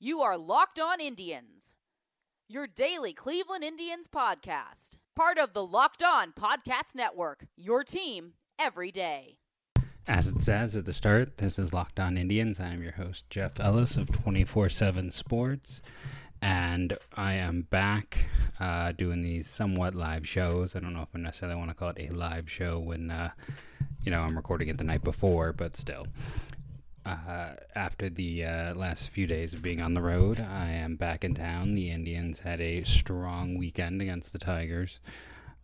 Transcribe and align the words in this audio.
You 0.00 0.20
are 0.20 0.38
Locked 0.38 0.78
On 0.78 1.00
Indians, 1.00 1.74
your 2.48 2.68
daily 2.68 3.12
Cleveland 3.12 3.64
Indians 3.64 4.06
podcast. 4.06 4.98
Part 5.16 5.38
of 5.38 5.54
the 5.54 5.66
Locked 5.66 6.04
On 6.04 6.30
Podcast 6.30 6.94
Network, 6.94 7.46
your 7.56 7.82
team 7.82 8.34
every 8.60 8.92
day. 8.92 9.38
As 10.06 10.28
it 10.28 10.40
says 10.40 10.76
at 10.76 10.84
the 10.84 10.92
start, 10.92 11.38
this 11.38 11.58
is 11.58 11.72
Locked 11.72 11.98
On 11.98 12.16
Indians. 12.16 12.60
I 12.60 12.68
am 12.68 12.80
your 12.80 12.92
host, 12.92 13.28
Jeff 13.28 13.58
Ellis 13.58 13.96
of 13.96 14.12
24 14.12 14.68
7 14.68 15.10
Sports. 15.10 15.82
And 16.40 16.96
I 17.14 17.32
am 17.32 17.62
back 17.62 18.28
uh, 18.60 18.92
doing 18.92 19.22
these 19.22 19.48
somewhat 19.48 19.96
live 19.96 20.28
shows. 20.28 20.76
I 20.76 20.78
don't 20.78 20.94
know 20.94 21.02
if 21.02 21.08
I 21.12 21.18
necessarily 21.18 21.58
want 21.58 21.70
to 21.70 21.74
call 21.74 21.88
it 21.88 21.96
a 21.98 22.14
live 22.14 22.48
show 22.48 22.78
when, 22.78 23.10
uh, 23.10 23.30
you 24.04 24.12
know, 24.12 24.20
I'm 24.20 24.36
recording 24.36 24.68
it 24.68 24.78
the 24.78 24.84
night 24.84 25.02
before, 25.02 25.52
but 25.52 25.76
still. 25.76 26.06
Uh, 27.08 27.54
after 27.74 28.10
the 28.10 28.44
uh, 28.44 28.74
last 28.74 29.08
few 29.08 29.26
days 29.26 29.54
of 29.54 29.62
being 29.62 29.80
on 29.80 29.94
the 29.94 30.02
road, 30.02 30.38
I 30.38 30.72
am 30.72 30.96
back 30.96 31.24
in 31.24 31.32
town. 31.32 31.74
The 31.74 31.90
Indians 31.90 32.40
had 32.40 32.60
a 32.60 32.84
strong 32.84 33.56
weekend 33.56 34.02
against 34.02 34.34
the 34.34 34.38
Tigers, 34.38 35.00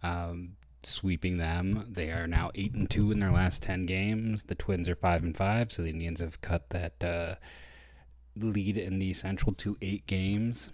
um, 0.02 0.56
sweeping 0.82 1.36
them. 1.36 1.86
They 1.90 2.10
are 2.10 2.26
now 2.26 2.50
eight 2.54 2.72
and 2.72 2.88
two 2.88 3.12
in 3.12 3.20
their 3.20 3.30
last 3.30 3.62
ten 3.62 3.84
games. 3.84 4.44
The 4.44 4.54
Twins 4.54 4.88
are 4.88 4.96
five 4.96 5.22
and 5.22 5.36
five, 5.36 5.70
so 5.70 5.82
the 5.82 5.90
Indians 5.90 6.20
have 6.20 6.40
cut 6.40 6.70
that 6.70 7.04
uh, 7.04 7.34
lead 8.34 8.78
in 8.78 8.98
the 8.98 9.12
Central 9.12 9.52
to 9.56 9.76
eight 9.82 10.06
games. 10.06 10.70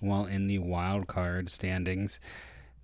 While 0.00 0.26
in 0.26 0.48
the 0.48 0.58
wild 0.58 1.06
card 1.06 1.48
standings, 1.48 2.20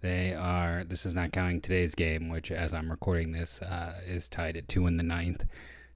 they 0.01 0.33
are. 0.33 0.85
This 0.85 1.05
is 1.05 1.15
not 1.15 1.33
counting 1.33 1.61
today's 1.61 1.95
game, 1.95 2.31
which, 2.31 2.51
as 2.51 2.73
I'm 2.73 2.91
recording 2.91 3.33
this, 3.33 3.61
uh, 3.61 4.01
is 4.07 4.31
tied 4.31 4.57
at 4.57 4.69
two 4.69 4.87
in 4.87 4.97
the 4.97 5.03
ninth. 5.03 5.45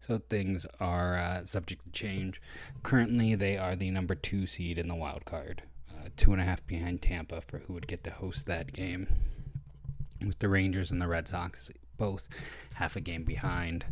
So 0.07 0.21
things 0.29 0.67
are 0.81 1.17
uh, 1.17 1.45
subject 1.45 1.85
to 1.85 1.93
change. 1.93 2.43
Currently, 2.83 3.37
they 3.37 3.57
are 3.57 3.77
the 3.77 3.93
number 3.93 4.17
two 4.17 4.49
seed 4.49 4.77
in 4.77 4.89
the 4.89 4.97
wild 4.97 5.25
card, 5.25 5.63
uh, 5.89 6.09
two 6.17 6.33
and 6.33 6.43
a 6.43 6.45
half 6.45 6.67
behind 6.67 7.01
Tampa 7.01 7.41
for 7.41 7.59
who 7.61 7.73
would 7.75 7.87
get 7.87 8.03
to 8.05 8.11
host 8.11 8.47
that 8.47 8.73
game. 8.73 9.07
With 10.21 10.41
the 10.41 10.49
Rangers 10.49 10.91
and 10.91 11.01
the 11.01 11.07
Red 11.07 11.29
Sox 11.29 11.71
both 11.97 12.29
half 12.75 12.97
a 12.97 13.01
game 13.01 13.23
behind. 13.23 13.85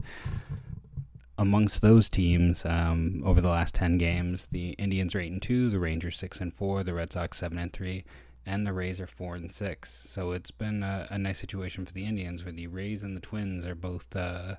Amongst 1.38 1.80
those 1.80 2.08
teams, 2.08 2.66
um, 2.66 3.22
over 3.24 3.40
the 3.40 3.48
last 3.48 3.76
ten 3.76 3.96
games, 3.96 4.48
the 4.50 4.70
Indians 4.70 5.14
are 5.14 5.20
eight 5.20 5.32
and 5.32 5.40
two, 5.40 5.70
the 5.70 5.78
Rangers 5.78 6.18
six 6.18 6.40
and 6.40 6.52
four, 6.52 6.82
the 6.82 6.94
Red 6.94 7.12
Sox 7.12 7.38
seven 7.38 7.56
and 7.56 7.72
three, 7.72 8.04
and 8.44 8.66
the 8.66 8.72
Rays 8.72 9.00
are 9.00 9.06
four 9.06 9.36
and 9.36 9.52
six. 9.52 10.04
So 10.08 10.32
it's 10.32 10.50
been 10.50 10.82
a, 10.82 11.06
a 11.08 11.18
nice 11.18 11.38
situation 11.38 11.86
for 11.86 11.92
the 11.92 12.04
Indians, 12.04 12.44
where 12.44 12.52
the 12.52 12.66
Rays 12.66 13.04
and 13.04 13.16
the 13.16 13.20
Twins 13.20 13.64
are 13.64 13.74
both 13.76 14.14
uh, 14.16 14.56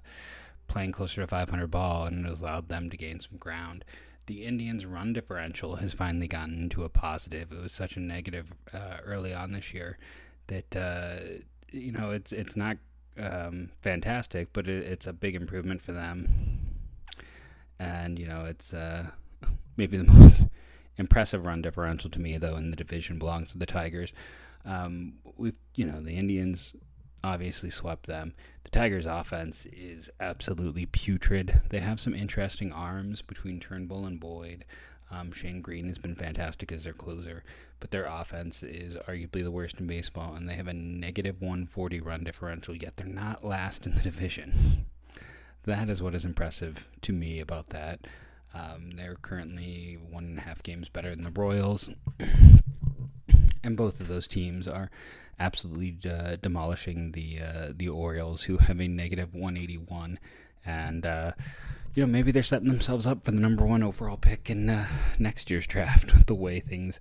playing 0.71 0.93
closer 0.93 1.19
to 1.19 1.27
500 1.27 1.67
ball, 1.67 2.05
and 2.05 2.25
it 2.25 2.29
has 2.29 2.39
allowed 2.39 2.69
them 2.69 2.89
to 2.89 2.95
gain 2.95 3.19
some 3.19 3.37
ground. 3.37 3.83
The 4.27 4.45
Indians' 4.45 4.85
run 4.85 5.11
differential 5.11 5.75
has 5.75 5.93
finally 5.93 6.27
gotten 6.27 6.61
into 6.63 6.83
a 6.83 6.89
positive. 6.89 7.51
It 7.51 7.61
was 7.61 7.73
such 7.73 7.97
a 7.97 7.99
negative 7.99 8.53
uh, 8.73 8.97
early 9.03 9.33
on 9.33 9.51
this 9.51 9.73
year 9.73 9.97
that 10.47 10.75
uh, 10.75 11.43
you 11.71 11.91
know 11.91 12.11
it's 12.11 12.31
it's 12.31 12.55
not 12.55 12.77
um, 13.19 13.71
fantastic, 13.81 14.53
but 14.53 14.69
it, 14.69 14.85
it's 14.85 15.05
a 15.05 15.13
big 15.13 15.35
improvement 15.35 15.81
for 15.81 15.91
them. 15.91 16.77
And 17.77 18.17
you 18.17 18.27
know 18.27 18.45
it's 18.45 18.73
uh, 18.73 19.07
maybe 19.75 19.97
the 19.97 20.05
most 20.05 20.43
impressive 20.97 21.45
run 21.45 21.61
differential 21.61 22.09
to 22.11 22.21
me, 22.21 22.37
though, 22.37 22.55
in 22.55 22.69
the 22.69 22.77
division 22.77 23.19
belongs 23.19 23.51
to 23.51 23.57
the 23.57 23.65
Tigers. 23.65 24.13
Um, 24.63 25.15
we've 25.35 25.55
you 25.75 25.85
know 25.85 25.99
the 25.99 26.15
Indians 26.15 26.73
obviously 27.23 27.69
swept 27.69 28.07
them. 28.07 28.33
Tigers' 28.71 29.05
offense 29.05 29.65
is 29.65 30.09
absolutely 30.19 30.85
putrid. 30.85 31.61
They 31.69 31.79
have 31.79 31.99
some 31.99 32.15
interesting 32.15 32.71
arms 32.71 33.21
between 33.21 33.59
Turnbull 33.59 34.05
and 34.05 34.19
Boyd. 34.19 34.63
Um, 35.11 35.33
Shane 35.33 35.61
Greene 35.61 35.89
has 35.89 35.97
been 35.97 36.15
fantastic 36.15 36.71
as 36.71 36.85
their 36.85 36.93
closer, 36.93 37.43
but 37.81 37.91
their 37.91 38.05
offense 38.05 38.63
is 38.63 38.95
arguably 38.95 39.43
the 39.43 39.51
worst 39.51 39.81
in 39.81 39.87
baseball, 39.87 40.35
and 40.35 40.47
they 40.47 40.53
have 40.53 40.69
a 40.69 40.73
negative 40.73 41.41
140 41.41 41.99
run 41.99 42.23
differential, 42.23 42.73
yet 42.73 42.95
they're 42.95 43.07
not 43.07 43.43
last 43.43 43.85
in 43.85 43.95
the 43.95 44.01
division. 44.03 44.85
That 45.63 45.89
is 45.89 46.01
what 46.01 46.15
is 46.15 46.23
impressive 46.23 46.87
to 47.01 47.11
me 47.11 47.41
about 47.41 47.67
that. 47.67 48.07
Um, 48.53 48.91
they're 48.95 49.15
currently 49.15 49.97
one 50.09 50.23
and 50.23 50.37
a 50.37 50.41
half 50.41 50.63
games 50.63 50.87
better 50.87 51.13
than 51.13 51.25
the 51.25 51.31
Royals, 51.31 51.89
and 53.63 53.77
both 53.77 53.99
of 53.99 54.07
those 54.07 54.27
teams 54.27 54.67
are 54.67 54.89
absolutely 55.39 55.97
uh, 56.09 56.37
demolishing 56.41 57.11
the 57.11 57.39
uh, 57.41 57.73
the 57.75 57.89
Orioles, 57.89 58.43
who 58.43 58.57
have 58.57 58.79
a 58.79 58.87
negative 58.87 59.33
181, 59.33 60.19
and 60.65 61.05
uh, 61.05 61.31
you 61.93 62.03
know 62.03 62.11
maybe 62.11 62.31
they're 62.31 62.43
setting 62.43 62.67
themselves 62.67 63.05
up 63.05 63.25
for 63.25 63.31
the 63.31 63.39
number 63.39 63.65
one 63.65 63.83
overall 63.83 64.17
pick 64.17 64.49
in 64.49 64.69
uh, 64.69 64.87
next 65.19 65.49
year's 65.49 65.67
draft. 65.67 66.13
With 66.17 66.27
the 66.27 66.35
way 66.35 66.59
things 66.59 66.99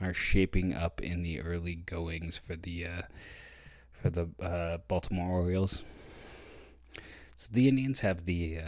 are 0.00 0.14
shaping 0.14 0.74
up 0.74 1.00
in 1.00 1.22
the 1.22 1.40
early 1.40 1.74
goings 1.74 2.36
for 2.36 2.56
the 2.56 2.86
uh, 2.86 3.02
for 3.92 4.10
the 4.10 4.28
uh, 4.40 4.78
Baltimore 4.86 5.40
Orioles. 5.40 5.82
So 7.34 7.48
the 7.52 7.68
Indians 7.68 8.00
have 8.00 8.24
the 8.24 8.58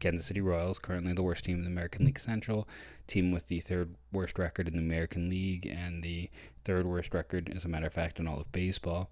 Kansas 0.00 0.26
City 0.26 0.40
Royals, 0.40 0.78
currently 0.78 1.12
the 1.12 1.22
worst 1.22 1.44
team 1.44 1.56
in 1.56 1.64
the 1.64 1.70
American 1.70 2.04
League 2.04 2.18
Central, 2.18 2.68
team 3.06 3.30
with 3.30 3.46
the 3.46 3.60
third 3.60 3.94
worst 4.12 4.38
record 4.38 4.68
in 4.68 4.74
the 4.74 4.82
American 4.82 5.28
League 5.28 5.66
and 5.66 6.02
the 6.02 6.30
third 6.64 6.86
worst 6.86 7.14
record, 7.14 7.52
as 7.54 7.64
a 7.64 7.68
matter 7.68 7.86
of 7.86 7.92
fact, 7.92 8.18
in 8.18 8.26
all 8.26 8.40
of 8.40 8.50
baseball. 8.52 9.10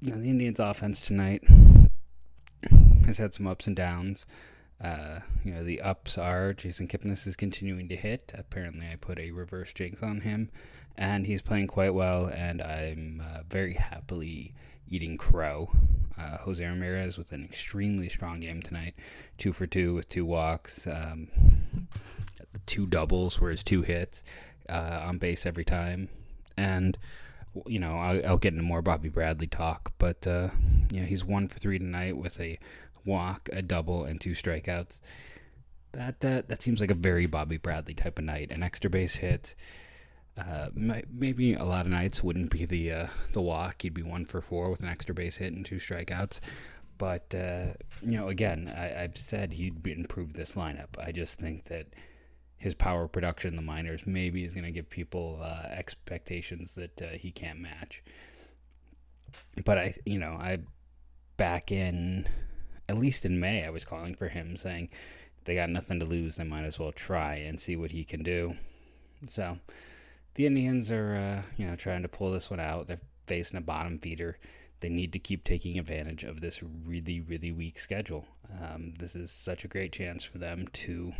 Now, 0.00 0.16
the 0.16 0.30
Indians' 0.30 0.60
offense 0.60 1.00
tonight 1.00 1.42
has 3.06 3.18
had 3.18 3.34
some 3.34 3.46
ups 3.46 3.66
and 3.66 3.74
downs. 3.74 4.26
Uh, 4.80 5.20
you 5.44 5.52
know, 5.52 5.64
the 5.64 5.80
ups 5.80 6.16
are 6.16 6.52
Jason 6.52 6.86
Kipnis 6.86 7.26
is 7.26 7.34
continuing 7.34 7.88
to 7.88 7.96
hit. 7.96 8.32
Apparently, 8.36 8.86
I 8.86 8.96
put 8.96 9.18
a 9.18 9.32
reverse 9.32 9.72
jinx 9.72 10.02
on 10.02 10.20
him, 10.20 10.50
and 10.96 11.26
he's 11.26 11.42
playing 11.42 11.66
quite 11.66 11.94
well, 11.94 12.26
and 12.26 12.62
I'm 12.62 13.20
uh, 13.24 13.40
very 13.50 13.74
happily 13.74 14.54
eating 14.88 15.16
crow. 15.16 15.70
Uh, 16.18 16.38
Jose 16.38 16.64
Ramirez 16.64 17.16
with 17.16 17.32
an 17.32 17.44
extremely 17.44 18.08
strong 18.08 18.40
game 18.40 18.62
tonight, 18.62 18.94
two 19.36 19.52
for 19.52 19.66
two 19.66 19.94
with 19.94 20.08
two 20.08 20.24
walks, 20.24 20.86
um, 20.86 21.28
two 22.66 22.86
doubles 22.86 23.40
were 23.40 23.50
his 23.50 23.62
two 23.62 23.82
hits, 23.82 24.22
uh, 24.68 25.00
on 25.04 25.18
base 25.18 25.46
every 25.46 25.64
time, 25.64 26.08
and 26.56 26.98
you 27.66 27.78
know 27.78 27.96
I'll, 27.96 28.26
I'll, 28.26 28.38
get 28.38 28.52
into 28.52 28.64
more 28.64 28.82
Bobby 28.82 29.08
Bradley 29.08 29.46
talk, 29.46 29.92
but 29.98 30.26
uh, 30.26 30.48
you 30.90 31.00
know 31.00 31.06
he's 31.06 31.24
one 31.24 31.48
for 31.48 31.58
three 31.58 31.78
tonight 31.78 32.16
with 32.16 32.40
a 32.40 32.58
walk, 33.04 33.48
a 33.52 33.62
double, 33.62 34.04
and 34.04 34.20
two 34.20 34.32
strikeouts. 34.32 35.00
That 35.92 36.20
that 36.20 36.48
that 36.48 36.62
seems 36.62 36.80
like 36.80 36.90
a 36.90 36.94
very 36.94 37.26
Bobby 37.26 37.56
Bradley 37.56 37.94
type 37.94 38.18
of 38.18 38.24
night. 38.24 38.50
An 38.50 38.62
extra 38.62 38.90
base 38.90 39.16
hit 39.16 39.54
uh, 40.38 40.68
maybe 40.74 41.54
a 41.54 41.64
lot 41.64 41.86
of 41.86 41.92
nights 41.92 42.22
wouldn't 42.22 42.50
be 42.50 42.64
the 42.64 42.92
uh, 42.92 43.06
the 43.32 43.42
walk. 43.42 43.82
He'd 43.82 43.94
be 43.94 44.02
one 44.02 44.24
for 44.24 44.40
four 44.40 44.70
with 44.70 44.82
an 44.82 44.88
extra 44.88 45.14
base 45.14 45.36
hit 45.36 45.52
and 45.52 45.64
two 45.64 45.76
strikeouts. 45.76 46.40
But 46.96 47.34
uh, 47.34 47.74
you 48.02 48.16
know, 48.16 48.28
again, 48.28 48.72
I, 48.74 49.02
have 49.02 49.16
said 49.16 49.54
he'd 49.54 49.86
improve 49.86 50.32
this 50.32 50.54
lineup. 50.54 50.98
I 50.98 51.12
just 51.12 51.38
think 51.38 51.64
that 51.66 51.86
his 52.56 52.74
power 52.74 53.06
production 53.06 53.50
in 53.50 53.56
the 53.56 53.62
minors 53.62 54.06
maybe 54.06 54.44
is 54.44 54.52
going 54.52 54.64
to 54.64 54.72
give 54.72 54.90
people 54.90 55.38
uh, 55.42 55.68
expectations 55.70 56.74
that 56.74 57.00
uh, 57.00 57.06
he 57.08 57.30
can't 57.30 57.60
match. 57.60 58.02
But 59.64 59.78
I, 59.78 59.94
you 60.04 60.18
know, 60.18 60.32
I 60.32 60.58
back 61.36 61.70
in 61.70 62.28
at 62.88 62.98
least 62.98 63.24
in 63.24 63.38
May, 63.38 63.64
I 63.64 63.70
was 63.70 63.84
calling 63.84 64.14
for 64.14 64.28
him, 64.28 64.56
saying 64.56 64.88
they 65.44 65.54
got 65.54 65.68
nothing 65.68 66.00
to 66.00 66.06
lose. 66.06 66.36
They 66.36 66.44
might 66.44 66.64
as 66.64 66.78
well 66.78 66.92
try 66.92 67.34
and 67.34 67.60
see 67.60 67.76
what 67.76 67.90
he 67.90 68.04
can 68.04 68.22
do. 68.22 68.56
So 69.28 69.58
the 70.38 70.46
Indians 70.46 70.92
are, 70.92 71.16
uh, 71.16 71.42
you 71.56 71.66
know, 71.66 71.74
trying 71.74 72.02
to 72.02 72.08
pull 72.08 72.30
this 72.30 72.48
one 72.48 72.60
out. 72.60 72.86
They're 72.86 73.00
facing 73.26 73.58
a 73.58 73.60
bottom 73.60 73.98
feeder. 73.98 74.38
They 74.78 74.88
need 74.88 75.12
to 75.14 75.18
keep 75.18 75.42
taking 75.42 75.76
advantage 75.80 76.22
of 76.22 76.40
this 76.40 76.62
really, 76.62 77.20
really 77.20 77.50
weak 77.50 77.76
schedule. 77.76 78.24
Um, 78.62 78.92
this 79.00 79.16
is 79.16 79.32
such 79.32 79.64
a 79.64 79.68
great 79.68 79.90
chance 79.90 80.22
for 80.22 80.38
them 80.38 80.68
to 80.74 81.12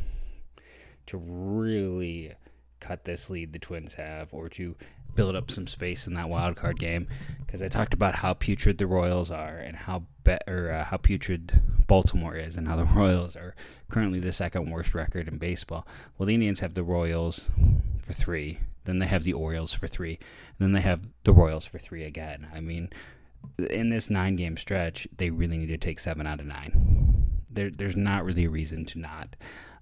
to 1.06 1.16
really 1.18 2.32
cut 2.78 3.06
this 3.06 3.28
lead 3.28 3.52
the 3.52 3.58
Twins 3.58 3.94
have, 3.94 4.28
or 4.30 4.48
to 4.50 4.76
build 5.16 5.34
up 5.34 5.50
some 5.50 5.66
space 5.66 6.06
in 6.06 6.14
that 6.14 6.28
wild 6.28 6.54
card 6.54 6.78
game. 6.78 7.08
Because 7.44 7.60
I 7.60 7.66
talked 7.66 7.94
about 7.94 8.14
how 8.14 8.34
putrid 8.34 8.78
the 8.78 8.86
Royals 8.86 9.32
are, 9.32 9.58
and 9.58 9.74
how 9.76 10.04
better 10.22 10.70
uh, 10.70 10.84
how 10.84 10.96
putrid 10.96 11.60
Baltimore 11.88 12.36
is, 12.36 12.54
and 12.54 12.68
how 12.68 12.76
the 12.76 12.84
Royals 12.94 13.34
are 13.34 13.56
currently 13.88 14.20
the 14.20 14.32
second 14.32 14.70
worst 14.70 14.94
record 14.94 15.26
in 15.26 15.38
baseball. 15.38 15.88
Well, 16.16 16.28
the 16.28 16.34
Indians 16.34 16.60
have 16.60 16.74
the 16.74 16.84
Royals 16.84 17.50
for 18.06 18.12
three, 18.12 18.60
then 18.88 18.98
they 18.98 19.06
have 19.06 19.24
the 19.24 19.32
Orioles 19.32 19.72
for 19.72 19.86
three. 19.86 20.18
And 20.58 20.58
then 20.58 20.72
they 20.72 20.80
have 20.80 21.06
the 21.24 21.32
Royals 21.32 21.66
for 21.66 21.78
three 21.78 22.04
again. 22.04 22.48
I 22.54 22.60
mean, 22.60 22.90
in 23.70 23.90
this 23.90 24.10
nine 24.10 24.36
game 24.36 24.56
stretch, 24.56 25.06
they 25.16 25.30
really 25.30 25.58
need 25.58 25.66
to 25.66 25.78
take 25.78 26.00
seven 26.00 26.26
out 26.26 26.40
of 26.40 26.46
nine. 26.46 27.44
There, 27.50 27.70
there's 27.70 27.96
not 27.96 28.24
really 28.24 28.44
a 28.44 28.50
reason 28.50 28.84
to 28.86 28.98
not. 28.98 29.36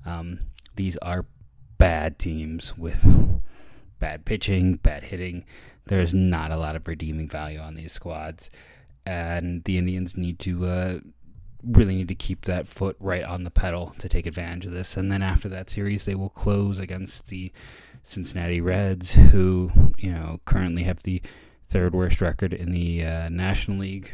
Um, 0.04 0.40
these 0.76 0.96
are 0.98 1.26
bad 1.78 2.18
teams 2.18 2.76
with 2.76 3.04
bad 3.98 4.24
pitching, 4.24 4.76
bad 4.76 5.04
hitting. 5.04 5.44
There's 5.86 6.14
not 6.14 6.50
a 6.50 6.56
lot 6.56 6.76
of 6.76 6.86
redeeming 6.86 7.28
value 7.28 7.60
on 7.60 7.74
these 7.74 7.92
squads. 7.92 8.50
And 9.04 9.62
the 9.64 9.78
Indians 9.78 10.16
need 10.16 10.38
to 10.40 10.66
uh, 10.66 10.98
really 11.62 11.96
need 11.96 12.08
to 12.08 12.14
keep 12.14 12.44
that 12.44 12.68
foot 12.68 12.96
right 13.00 13.24
on 13.24 13.44
the 13.44 13.50
pedal 13.50 13.94
to 13.98 14.08
take 14.08 14.26
advantage 14.26 14.66
of 14.66 14.72
this. 14.72 14.96
And 14.96 15.10
then 15.10 15.22
after 15.22 15.48
that 15.48 15.70
series, 15.70 16.04
they 16.04 16.14
will 16.14 16.28
close 16.28 16.78
against 16.78 17.28
the 17.28 17.52
Cincinnati 18.06 18.60
Reds, 18.60 19.12
who 19.12 19.70
you 19.98 20.12
know 20.12 20.40
currently 20.44 20.84
have 20.84 21.02
the 21.02 21.20
third 21.68 21.92
worst 21.92 22.20
record 22.20 22.52
in 22.52 22.70
the 22.70 23.04
uh, 23.04 23.28
National 23.28 23.78
League. 23.78 24.12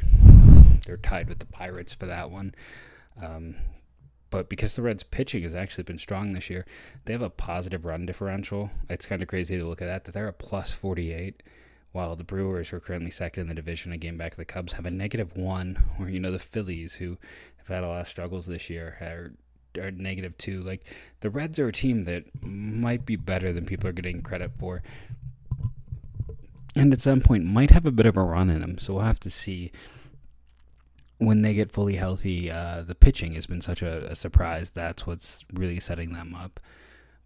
They're 0.87 0.97
tied 0.97 1.29
with 1.29 1.39
the 1.39 1.47
Pirates 1.47 1.93
for 1.93 2.06
that 2.06 2.31
one. 2.31 2.55
Um, 3.23 3.56
but 4.31 4.49
because 4.49 4.75
the 4.75 4.83
Reds' 4.83 5.03
pitching 5.03 5.43
has 5.43 5.55
actually 5.55 5.85
been 5.85 5.99
strong 5.99 6.33
this 6.33 6.49
year, 6.49 6.65
they 7.05 7.12
have 7.12 7.21
a 7.21 7.29
positive 7.29 7.85
run 7.85 8.06
differential. 8.06 8.71
It's 8.89 9.05
kind 9.05 9.21
of 9.21 9.29
crazy 9.29 9.59
to 9.59 9.65
look 9.65 9.83
at 9.83 9.87
that. 9.87 10.05
That 10.05 10.12
they're 10.12 10.27
a 10.27 10.33
plus 10.33 10.73
48, 10.73 11.43
while 11.93 12.17
the 12.17 12.25
Brewers, 12.25 12.71
who 12.71 12.79
are 12.79 12.81
currently 12.81 13.11
second 13.11 13.43
in 13.43 13.49
the 13.49 13.55
division, 13.55 13.93
a 13.93 13.99
game 13.99 14.17
back 14.17 14.33
of 14.33 14.39
the 14.39 14.47
Cubs, 14.47 14.73
have 14.73 14.87
a 14.87 14.91
negative 14.91 15.37
one. 15.37 15.79
Or 16.00 16.09
you 16.09 16.19
know 16.19 16.33
the 16.33 16.39
Phillies, 16.39 16.94
who 16.94 17.19
have 17.59 17.69
had 17.69 17.85
a 17.85 17.89
lot 17.89 18.00
of 18.00 18.09
struggles 18.09 18.47
this 18.47 18.71
year, 18.71 18.97
are 19.03 19.33
are 19.78 19.90
negative 19.90 20.36
two. 20.38 20.60
Like 20.62 20.84
the 21.20 21.30
Reds 21.30 21.58
are 21.58 21.69
a 21.69 21.72
team 21.72 22.04
that 22.04 22.24
might 22.42 23.04
be 23.06 23.16
better 23.16 23.52
than 23.52 23.66
people 23.66 23.88
are 23.88 23.92
getting 23.92 24.22
credit 24.22 24.52
for, 24.58 24.82
and 26.74 26.92
at 26.92 27.00
some 27.00 27.20
point 27.20 27.44
might 27.44 27.70
have 27.70 27.86
a 27.86 27.90
bit 27.90 28.06
of 28.06 28.16
a 28.16 28.22
run 28.22 28.50
in 28.50 28.60
them. 28.60 28.78
So 28.78 28.94
we'll 28.94 29.04
have 29.04 29.20
to 29.20 29.30
see 29.30 29.72
when 31.19 31.42
they 31.42 31.54
get 31.54 31.70
fully 31.70 31.94
healthy, 31.94 32.50
uh, 32.50 32.82
the 32.82 32.94
pitching 32.94 33.34
has 33.34 33.46
been 33.46 33.60
such 33.60 33.80
a, 33.80 34.10
a, 34.10 34.16
surprise. 34.16 34.70
That's 34.70 35.06
what's 35.06 35.44
really 35.52 35.78
setting 35.78 36.12
them 36.12 36.34
up. 36.34 36.58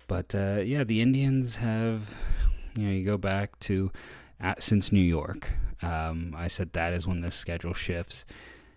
But 0.06 0.34
uh, 0.34 0.60
yeah, 0.62 0.84
the 0.84 1.00
Indians 1.00 1.56
have, 1.56 2.22
you 2.76 2.86
know, 2.86 2.92
you 2.92 3.04
go 3.04 3.16
back 3.16 3.58
to 3.60 3.90
at, 4.38 4.62
since 4.62 4.92
New 4.92 5.00
York. 5.00 5.50
Um, 5.82 6.34
I 6.36 6.48
said 6.48 6.72
that 6.74 6.92
is 6.92 7.06
when 7.06 7.22
the 7.22 7.30
schedule 7.30 7.74
shifts. 7.74 8.24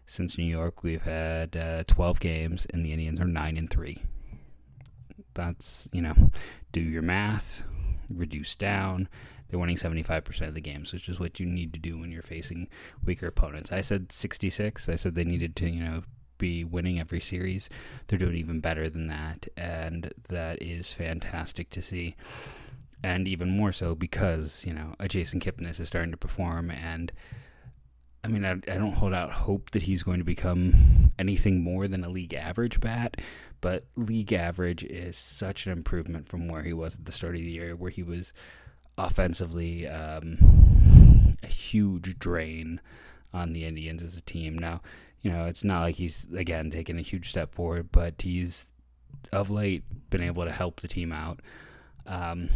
Since 0.10 0.38
New 0.38 0.46
York, 0.46 0.84
we've 0.84 1.04
had 1.04 1.56
uh, 1.56 1.84
12 1.88 2.20
games, 2.20 2.68
and 2.74 2.84
the 2.84 2.92
Indians 2.94 3.22
are 3.22 3.26
nine 3.26 3.58
and 3.58 3.70
three. 3.70 4.04
That's 5.36 5.88
you 5.94 6.02
know, 6.02 6.32
do 6.72 6.82
your 6.82 7.04
math, 7.04 7.64
reduce 8.10 8.56
down 8.56 9.08
they're 9.50 9.60
winning 9.60 9.78
75% 9.78 10.48
of 10.48 10.54
the 10.54 10.62
games, 10.62 10.94
which 10.94 11.10
is 11.10 11.20
what 11.20 11.40
you 11.40 11.46
need 11.46 11.74
to 11.74 11.80
do 11.80 11.98
when 11.98 12.12
you're 12.12 12.22
facing 12.22 12.68
weaker 13.04 13.28
opponents. 13.28 13.72
I 13.72 13.82
said 13.82 14.12
66. 14.12 14.88
I 14.88 14.96
said 14.96 15.16
they 15.16 15.24
needed 15.24 15.56
to, 15.58 15.70
you 15.70 15.84
know, 15.84 16.04
be 16.38 16.64
winning 16.64 17.00
every 17.00 17.20
series. 17.20 17.68
They're 18.08 18.20
doing 18.20 18.36
even 18.36 18.60
better 18.60 18.90
than 18.90 19.08
that, 19.08 19.48
and 19.58 20.14
that 20.30 20.62
is 20.62 20.94
fantastic 20.94 21.72
to 21.72 21.82
see. 21.82 22.16
And 23.04 23.28
even 23.28 23.50
more 23.50 23.72
so 23.72 23.96
because, 23.96 24.64
you 24.66 24.74
know, 24.74 24.94
Jason 25.08 25.40
Kipnis 25.40 25.80
is 25.80 25.88
starting 25.88 26.12
to 26.12 26.18
perform 26.18 26.70
and 26.70 27.12
I 28.24 28.27
mean, 28.27 28.44
I, 28.44 28.51
I 28.51 28.77
don't 28.77 28.94
hold 28.94 29.13
out 29.13 29.31
hope 29.31 29.71
that 29.71 29.83
he's 29.83 30.04
going 30.04 30.19
to 30.19 30.25
become 30.25 31.12
anything 31.18 31.63
more 31.63 31.88
than 31.88 32.04
a 32.04 32.10
league 32.10 32.33
average 32.33 32.80
bat, 32.80 33.18
but 33.62 33.86
league 33.95 34.33
average 34.33 34.83
is 34.83 35.18
such 35.18 35.66
an 35.66 35.71
improvement 35.71 36.27
from 36.27 36.48
where 36.48 36.63
he 36.63 36.74
was 36.74 36.95
at 36.95 37.06
the 37.06 37.12
start 37.12 37.36
of 37.36 37.42
the 37.42 37.51
year, 37.51 37.75
where 37.75 37.92
he 37.92 38.04
was 38.04 38.33
offensively 38.98 39.88
um, 39.88 41.38
a 41.44 41.48
huge 41.48 42.19
drain 42.19 42.81
on 43.33 43.54
the 43.54 43.66
Indians 43.66 44.04
as 44.04 44.18
a 44.18 44.21
team. 44.21 44.57
Now, 44.57 44.81
you 45.21 45.31
know, 45.31 45.45
it's 45.45 45.63
not 45.63 45.81
like 45.81 45.95
he's 45.95 46.27
again 46.36 46.69
taking 46.69 46.98
a 46.98 47.04
huge 47.04 47.30
step 47.30 47.54
forward, 47.54 47.89
but 47.92 48.21
he's 48.21 48.68
of 49.31 49.50
late 49.50 49.83
been 50.10 50.24
able 50.24 50.45
to 50.45 50.51
help 50.51 50.81
the 50.81 50.88
team 50.88 51.12
out. 51.12 51.39
Um, 52.06 52.50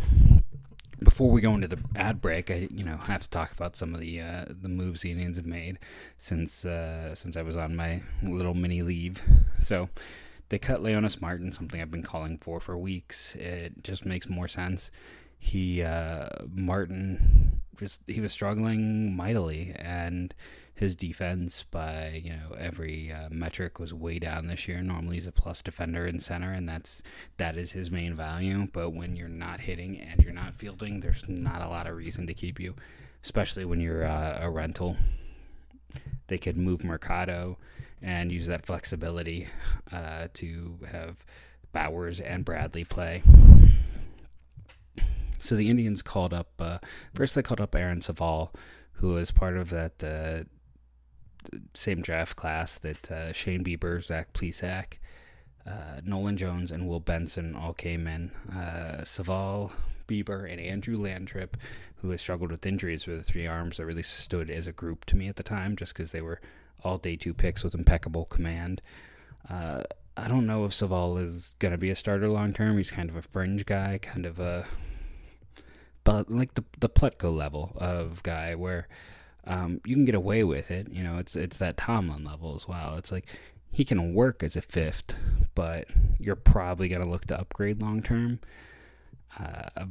before 1.13 1.29
we 1.29 1.41
go 1.41 1.53
into 1.53 1.67
the 1.67 1.77
ad 1.95 2.21
break, 2.21 2.49
I 2.49 2.67
you 2.71 2.83
know 2.83 2.97
have 2.97 3.21
to 3.21 3.29
talk 3.29 3.51
about 3.51 3.75
some 3.75 3.93
of 3.93 3.99
the 3.99 4.19
uh, 4.19 4.45
the 4.49 4.67
moves 4.67 5.01
the 5.01 5.11
Indians 5.11 5.37
have 5.37 5.45
made 5.45 5.77
since 6.17 6.65
uh, 6.65 7.13
since 7.13 7.37
I 7.37 7.43
was 7.43 7.55
on 7.55 7.75
my 7.75 8.01
little 8.23 8.55
mini 8.55 8.81
leave. 8.81 9.21
So 9.59 9.89
they 10.49 10.57
cut 10.57 10.81
Leonys 10.81 11.21
Martin, 11.21 11.51
something 11.51 11.79
I've 11.79 11.91
been 11.91 12.01
calling 12.01 12.39
for 12.39 12.59
for 12.59 12.75
weeks. 12.75 13.35
It 13.35 13.83
just 13.83 14.07
makes 14.07 14.27
more 14.27 14.47
sense 14.47 14.89
he 15.37 15.83
uh, 15.83 16.29
Martin 16.51 17.61
just 17.77 17.99
he 18.07 18.19
was 18.19 18.31
struggling 18.31 19.15
mightily, 19.15 19.71
and 19.75 20.33
his 20.75 20.95
defense 20.95 21.63
by 21.69 22.21
you 22.23 22.31
know 22.31 22.55
every 22.57 23.11
uh, 23.11 23.29
metric 23.29 23.79
was 23.79 23.93
way 23.93 24.19
down 24.19 24.47
this 24.47 24.67
year. 24.67 24.81
Normally 24.81 25.15
he's 25.15 25.27
a 25.27 25.31
plus 25.31 25.61
defender 25.61 26.05
in 26.05 26.19
center, 26.19 26.51
and 26.51 26.67
that's 26.67 27.01
that 27.37 27.57
is 27.57 27.71
his 27.71 27.91
main 27.91 28.15
value. 28.15 28.67
But 28.71 28.91
when 28.91 29.15
you're 29.15 29.27
not 29.27 29.59
hitting 29.59 29.99
and 29.99 30.21
you're 30.23 30.33
not 30.33 30.55
fielding, 30.55 30.99
there's 30.99 31.25
not 31.27 31.61
a 31.61 31.67
lot 31.67 31.87
of 31.87 31.95
reason 31.95 32.27
to 32.27 32.33
keep 32.33 32.59
you, 32.59 32.75
especially 33.23 33.65
when 33.65 33.79
you're 33.79 34.05
uh, 34.05 34.39
a 34.41 34.49
rental. 34.49 34.97
They 36.27 36.37
could 36.37 36.57
move 36.57 36.83
Mercado 36.83 37.57
and 38.01 38.31
use 38.31 38.47
that 38.47 38.65
flexibility 38.65 39.47
uh, 39.91 40.27
to 40.33 40.79
have 40.91 41.23
Bauers 41.73 42.21
and 42.23 42.43
Bradley 42.43 42.83
play. 42.83 43.23
So 45.39 45.55
the 45.55 45.69
Indians 45.69 46.01
called 46.01 46.33
up 46.33 46.49
uh, 46.59 46.79
first. 47.13 47.35
They 47.35 47.41
called 47.41 47.61
up 47.61 47.75
Aaron 47.75 47.99
Civale, 47.99 48.51
who 48.93 49.09
was 49.09 49.31
part 49.31 49.57
of 49.57 49.69
that 49.71 50.03
uh, 50.03 50.43
same 51.73 52.01
draft 52.01 52.35
class 52.35 52.77
that 52.79 53.11
uh, 53.11 53.33
Shane 53.33 53.63
Bieber, 53.63 54.01
Zach 54.03 54.33
Plesac, 54.33 54.97
uh, 55.65 56.01
Nolan 56.03 56.37
Jones, 56.37 56.71
and 56.71 56.87
Will 56.87 56.99
Benson 56.99 57.55
all 57.55 57.73
came 57.73 58.07
in. 58.07 58.31
Uh, 58.51 59.03
Civale, 59.03 59.71
Bieber, 60.07 60.49
and 60.49 60.59
Andrew 60.59 60.97
Lantrip, 60.97 61.53
who 61.97 62.09
has 62.09 62.21
struggled 62.21 62.51
with 62.51 62.65
injuries, 62.65 63.05
the 63.05 63.23
three 63.23 63.47
arms 63.47 63.77
that 63.77 63.85
really 63.85 64.03
stood 64.03 64.49
as 64.49 64.67
a 64.67 64.73
group 64.73 65.05
to 65.05 65.15
me 65.15 65.27
at 65.27 65.35
the 65.35 65.43
time, 65.43 65.75
just 65.75 65.93
because 65.93 66.11
they 66.11 66.21
were 66.21 66.41
all 66.83 66.97
day 66.97 67.15
two 67.15 67.33
picks 67.33 67.63
with 67.63 67.75
impeccable 67.75 68.25
command. 68.25 68.81
Uh, 69.49 69.83
I 70.15 70.27
don't 70.27 70.45
know 70.45 70.65
if 70.65 70.73
Civale 70.73 71.17
is 71.17 71.55
going 71.59 71.71
to 71.71 71.77
be 71.77 71.89
a 71.89 71.95
starter 71.95 72.29
long 72.29 72.53
term. 72.53 72.77
He's 72.77 72.91
kind 72.91 73.09
of 73.09 73.15
a 73.15 73.21
fringe 73.21 73.65
guy, 73.65 73.97
kind 74.01 74.25
of 74.25 74.39
a 74.39 74.67
but 76.03 76.29
like 76.29 76.53
the 76.55 76.63
the 76.79 76.89
Plutko 76.89 77.35
level 77.35 77.73
of 77.77 78.21
guy 78.23 78.55
where 78.55 78.87
um, 79.45 79.81
you 79.85 79.95
can 79.95 80.05
get 80.05 80.15
away 80.15 80.43
with 80.43 80.71
it. 80.71 80.89
You 80.89 81.03
know, 81.03 81.17
it's 81.17 81.35
it's 81.35 81.57
that 81.57 81.77
Tomlin 81.77 82.23
level 82.23 82.55
as 82.55 82.67
well. 82.67 82.95
It's 82.95 83.11
like 83.11 83.27
he 83.71 83.83
can 83.83 84.13
work 84.13 84.43
as 84.43 84.55
a 84.55 84.61
fifth, 84.61 85.15
but 85.55 85.87
you're 86.19 86.35
probably 86.35 86.87
gonna 86.87 87.09
look 87.09 87.25
to 87.25 87.39
upgrade 87.39 87.81
long 87.81 88.01
term. 88.01 88.39
Uh, 89.39 89.85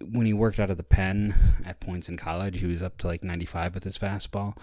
when 0.00 0.26
he 0.26 0.32
worked 0.32 0.60
out 0.60 0.70
of 0.70 0.76
the 0.76 0.82
pen 0.84 1.34
at 1.64 1.80
points 1.80 2.08
in 2.08 2.16
college, 2.16 2.60
he 2.60 2.66
was 2.66 2.84
up 2.84 2.96
to 2.98 3.08
like 3.08 3.24
95 3.24 3.74
with 3.74 3.82
his 3.82 3.98
fastball. 3.98 4.56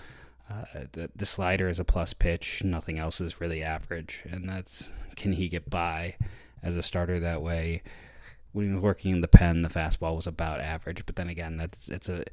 Uh, 0.49 0.85
the, 0.93 1.09
the 1.13 1.25
slider 1.25 1.67
is 1.67 1.77
a 1.77 1.83
plus 1.83 2.13
pitch. 2.13 2.63
Nothing 2.63 2.97
else 2.97 3.19
is 3.19 3.41
really 3.41 3.61
average, 3.61 4.21
and 4.29 4.47
that's 4.47 4.91
can 5.15 5.33
he 5.33 5.49
get 5.49 5.69
by 5.69 6.15
as 6.61 6.77
a 6.77 6.83
starter 6.83 7.19
that 7.19 7.41
way? 7.41 7.83
when 8.53 8.67
he 8.67 8.73
was 8.73 8.81
working 8.81 9.11
in 9.11 9.21
the 9.21 9.27
pen, 9.27 9.63
the 9.63 9.69
fastball 9.69 10.15
was 10.15 10.27
about 10.27 10.61
average. 10.61 11.05
But 11.05 11.15
then 11.15 11.27
again, 11.27 11.57
that's 11.57 11.89
it's 11.89 12.07
a 12.07 12.23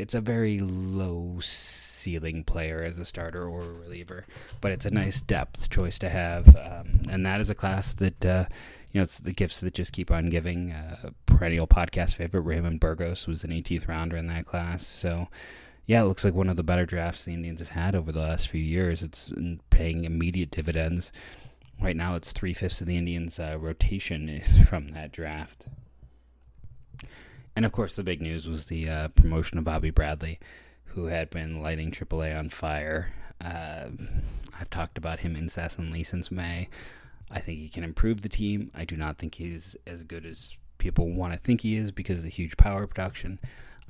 it's 0.00 0.14
a 0.14 0.20
very 0.20 0.60
low 0.60 1.38
ceiling 1.40 2.44
player 2.44 2.82
as 2.82 2.98
a 2.98 3.04
starter 3.04 3.46
or 3.46 3.62
a 3.62 3.72
reliever. 3.72 4.26
But 4.60 4.72
it's 4.72 4.86
a 4.86 4.90
nice 4.90 5.20
depth 5.20 5.70
choice 5.70 5.98
to 6.00 6.08
have, 6.08 6.48
um, 6.56 7.00
and 7.08 7.24
that 7.26 7.40
is 7.40 7.50
a 7.50 7.54
class 7.54 7.92
that. 7.94 8.24
Uh, 8.24 8.44
you 8.92 8.98
know, 8.98 9.04
it's 9.04 9.20
the 9.20 9.32
gifts 9.32 9.60
that 9.60 9.72
just 9.72 9.92
keep 9.92 10.10
on 10.10 10.30
giving. 10.30 10.72
Uh, 10.72 11.10
perennial 11.24 11.68
podcast 11.68 12.16
favorite 12.16 12.40
Raymond 12.40 12.80
Burgos 12.80 13.28
was 13.28 13.44
an 13.44 13.50
18th 13.50 13.86
rounder 13.86 14.16
in 14.16 14.26
that 14.26 14.46
class. 14.46 14.84
So, 14.84 15.28
yeah, 15.86 16.00
it 16.00 16.06
looks 16.06 16.24
like 16.24 16.34
one 16.34 16.48
of 16.48 16.56
the 16.56 16.64
better 16.64 16.84
drafts 16.84 17.22
the 17.22 17.32
Indians 17.32 17.60
have 17.60 17.68
had 17.68 17.94
over 17.94 18.10
the 18.10 18.18
last 18.18 18.48
few 18.48 18.60
years. 18.60 19.00
It's 19.00 19.32
paying 19.70 20.04
immediate 20.04 20.50
dividends 20.50 21.12
right 21.80 21.96
now 21.96 22.14
it's 22.14 22.32
three 22.32 22.54
fifths 22.54 22.80
of 22.80 22.86
the 22.86 22.96
Indians' 22.96 23.38
uh, 23.38 23.56
rotation 23.58 24.28
is 24.28 24.58
from 24.68 24.88
that 24.88 25.12
draft. 25.12 25.66
And 27.56 27.64
of 27.64 27.72
course, 27.72 27.94
the 27.94 28.02
big 28.02 28.20
news 28.20 28.48
was 28.48 28.66
the 28.66 28.88
uh, 28.88 29.08
promotion 29.08 29.58
of 29.58 29.64
Bobby 29.64 29.90
Bradley, 29.90 30.38
who 30.84 31.06
had 31.06 31.30
been 31.30 31.62
lighting 31.62 31.90
AAA 31.90 32.38
on 32.38 32.48
fire. 32.48 33.12
Uh, 33.40 33.88
I've 34.58 34.70
talked 34.70 34.98
about 34.98 35.20
him 35.20 35.36
incessantly 35.36 36.02
since 36.02 36.30
May. 36.30 36.68
I 37.30 37.40
think 37.40 37.58
he 37.58 37.68
can 37.68 37.84
improve 37.84 38.22
the 38.22 38.28
team. 38.28 38.70
I 38.74 38.84
do 38.84 38.96
not 38.96 39.18
think 39.18 39.36
he's 39.36 39.76
as 39.86 40.04
good 40.04 40.26
as 40.26 40.56
people 40.78 41.10
want 41.12 41.32
to 41.32 41.38
think 41.38 41.60
he 41.60 41.76
is 41.76 41.92
because 41.92 42.18
of 42.18 42.24
the 42.24 42.30
huge 42.30 42.56
power 42.56 42.86
production. 42.86 43.38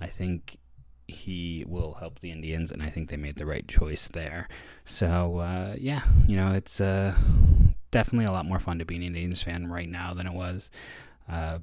I 0.00 0.06
think 0.06 0.58
he 1.08 1.64
will 1.66 1.94
help 1.94 2.20
the 2.20 2.30
Indians, 2.30 2.70
and 2.70 2.82
I 2.82 2.90
think 2.90 3.08
they 3.08 3.16
made 3.16 3.36
the 3.36 3.46
right 3.46 3.66
choice 3.66 4.08
there. 4.08 4.48
So, 4.84 5.38
uh, 5.38 5.74
yeah, 5.78 6.02
you 6.26 6.36
know, 6.36 6.52
it's 6.52 6.80
uh, 6.80 7.14
definitely 7.90 8.26
a 8.26 8.32
lot 8.32 8.46
more 8.46 8.60
fun 8.60 8.78
to 8.78 8.84
be 8.84 8.96
an 8.96 9.02
Indians 9.02 9.42
fan 9.42 9.68
right 9.68 9.88
now 9.88 10.14
than 10.14 10.26
it 10.26 10.34
was 10.34 10.70
uh, 11.28 11.58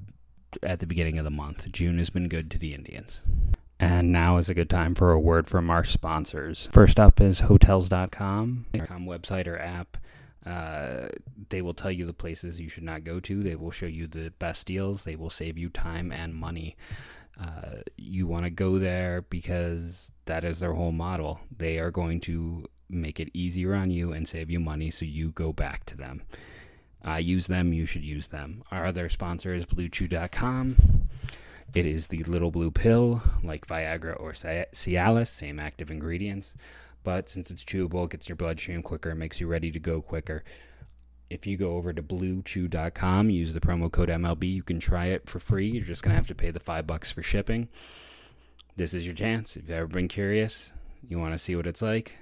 at 0.62 0.80
the 0.80 0.86
beginning 0.86 1.18
of 1.18 1.24
the 1.24 1.30
month. 1.30 1.70
June 1.72 1.98
has 1.98 2.10
been 2.10 2.28
good 2.28 2.50
to 2.50 2.58
the 2.58 2.74
Indians. 2.74 3.22
And 3.80 4.10
now 4.10 4.38
is 4.38 4.48
a 4.48 4.54
good 4.54 4.70
time 4.70 4.94
for 4.94 5.12
a 5.12 5.20
word 5.20 5.46
from 5.46 5.70
our 5.70 5.84
sponsors. 5.84 6.68
First 6.72 6.98
up 6.98 7.20
is 7.20 7.40
Hotels.com, 7.40 8.66
website 8.74 9.46
or 9.46 9.58
app. 9.58 9.96
Uh, 10.44 11.08
they 11.50 11.62
will 11.62 11.74
tell 11.74 11.92
you 11.92 12.06
the 12.06 12.12
places 12.12 12.60
you 12.60 12.68
should 12.68 12.82
not 12.82 13.04
go 13.04 13.20
to. 13.20 13.42
They 13.42 13.54
will 13.54 13.70
show 13.70 13.86
you 13.86 14.06
the 14.06 14.30
best 14.38 14.66
deals. 14.66 15.04
They 15.04 15.14
will 15.14 15.30
save 15.30 15.58
you 15.58 15.68
time 15.68 16.10
and 16.10 16.34
money. 16.34 16.76
Uh, 17.40 17.82
you 17.96 18.26
want 18.26 18.44
to 18.44 18.50
go 18.50 18.78
there 18.78 19.22
because 19.22 20.10
that 20.24 20.44
is 20.44 20.58
their 20.58 20.72
whole 20.72 20.92
model. 20.92 21.40
They 21.56 21.78
are 21.78 21.90
going 21.90 22.20
to 22.22 22.64
make 22.88 23.20
it 23.20 23.30
easier 23.32 23.74
on 23.74 23.90
you 23.90 24.12
and 24.12 24.26
save 24.26 24.50
you 24.50 24.58
money 24.58 24.90
so 24.90 25.04
you 25.04 25.30
go 25.30 25.52
back 25.52 25.84
to 25.86 25.96
them. 25.96 26.22
Uh, 27.06 27.14
use 27.14 27.46
them, 27.46 27.72
you 27.72 27.86
should 27.86 28.04
use 28.04 28.28
them. 28.28 28.62
Our 28.70 28.84
other 28.84 29.08
sponsor 29.08 29.54
is 29.54 29.66
BlueChew.com. 29.66 31.08
It 31.74 31.86
is 31.86 32.06
the 32.06 32.24
little 32.24 32.50
blue 32.50 32.70
pill, 32.70 33.22
like 33.42 33.66
Viagra 33.66 34.18
or 34.18 34.32
Cialis, 34.32 35.28
same 35.28 35.60
active 35.60 35.90
ingredients. 35.90 36.54
But 37.04 37.28
since 37.28 37.50
it's 37.50 37.64
chewable, 37.64 38.04
it 38.04 38.10
gets 38.10 38.28
your 38.28 38.36
bloodstream 38.36 38.82
quicker, 38.82 39.14
makes 39.14 39.40
you 39.40 39.46
ready 39.46 39.70
to 39.70 39.78
go 39.78 40.00
quicker. 40.00 40.44
If 41.30 41.46
you 41.46 41.56
go 41.56 41.72
over 41.72 41.92
to 41.92 42.02
bluechew.com, 42.02 43.30
use 43.30 43.52
the 43.52 43.60
promo 43.60 43.92
code 43.92 44.08
MLB, 44.08 44.50
you 44.52 44.62
can 44.62 44.80
try 44.80 45.06
it 45.06 45.28
for 45.28 45.38
free. 45.38 45.68
You're 45.68 45.84
just 45.84 46.02
going 46.02 46.12
to 46.12 46.16
have 46.16 46.26
to 46.28 46.34
pay 46.34 46.50
the 46.50 46.60
five 46.60 46.86
bucks 46.86 47.12
for 47.12 47.22
shipping. 47.22 47.68
This 48.76 48.94
is 48.94 49.04
your 49.04 49.14
chance. 49.14 49.56
If 49.56 49.64
you've 49.64 49.76
ever 49.76 49.86
been 49.86 50.08
curious, 50.08 50.72
you 51.06 51.18
want 51.18 51.34
to 51.34 51.38
see 51.38 51.54
what 51.54 51.66
it's 51.66 51.82
like, 51.82 52.14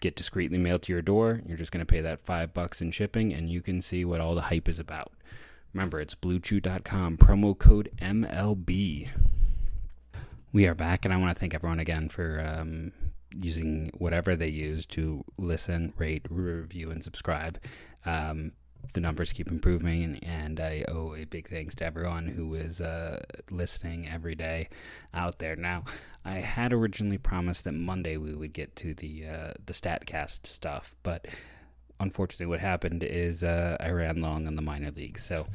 get 0.00 0.16
discreetly 0.16 0.58
mailed 0.58 0.82
to 0.82 0.92
your 0.92 1.02
door. 1.02 1.40
You're 1.46 1.56
just 1.56 1.72
going 1.72 1.84
to 1.84 1.90
pay 1.90 2.00
that 2.00 2.20
five 2.20 2.52
bucks 2.54 2.80
in 2.80 2.90
shipping, 2.90 3.32
and 3.32 3.50
you 3.50 3.60
can 3.60 3.82
see 3.82 4.04
what 4.04 4.20
all 4.20 4.34
the 4.34 4.42
hype 4.42 4.68
is 4.68 4.78
about. 4.78 5.12
Remember, 5.72 6.00
it's 6.00 6.14
bluechew.com, 6.14 7.16
promo 7.18 7.56
code 7.56 7.90
MLB. 8.00 9.08
We 10.52 10.66
are 10.66 10.74
back, 10.74 11.04
and 11.04 11.14
I 11.14 11.16
want 11.16 11.34
to 11.34 11.38
thank 11.38 11.54
everyone 11.54 11.78
again 11.78 12.08
for 12.08 12.44
um, 12.44 12.92
using 13.36 13.92
whatever 13.96 14.34
they 14.34 14.48
use 14.48 14.84
to 14.86 15.24
listen, 15.38 15.92
rate, 15.96 16.26
review, 16.28 16.90
and 16.90 17.04
subscribe. 17.04 17.60
Um, 18.04 18.52
the 18.92 19.00
numbers 19.00 19.32
keep 19.32 19.48
improving, 19.48 20.18
and, 20.22 20.60
I 20.60 20.84
owe 20.88 21.14
a 21.14 21.24
big 21.24 21.48
thanks 21.48 21.74
to 21.76 21.84
everyone 21.84 22.26
who 22.26 22.54
is 22.54 22.80
uh, 22.80 23.22
listening 23.50 24.08
every 24.08 24.34
day 24.34 24.68
out 25.14 25.38
there. 25.38 25.56
Now, 25.56 25.84
I 26.24 26.34
had 26.34 26.72
originally 26.72 27.18
promised 27.18 27.64
that 27.64 27.72
Monday 27.72 28.16
we 28.16 28.34
would 28.34 28.52
get 28.52 28.76
to 28.76 28.94
the 28.94 29.26
uh, 29.26 29.52
the 29.64 29.72
Statcast 29.72 30.46
stuff, 30.46 30.94
but 31.02 31.26
unfortunately, 32.00 32.46
what 32.46 32.60
happened 32.60 33.02
is 33.02 33.44
uh, 33.44 33.76
I 33.80 33.90
ran 33.90 34.20
long 34.20 34.46
on 34.46 34.56
the 34.56 34.62
minor 34.62 34.90
leagues, 34.90 35.24
so 35.24 35.46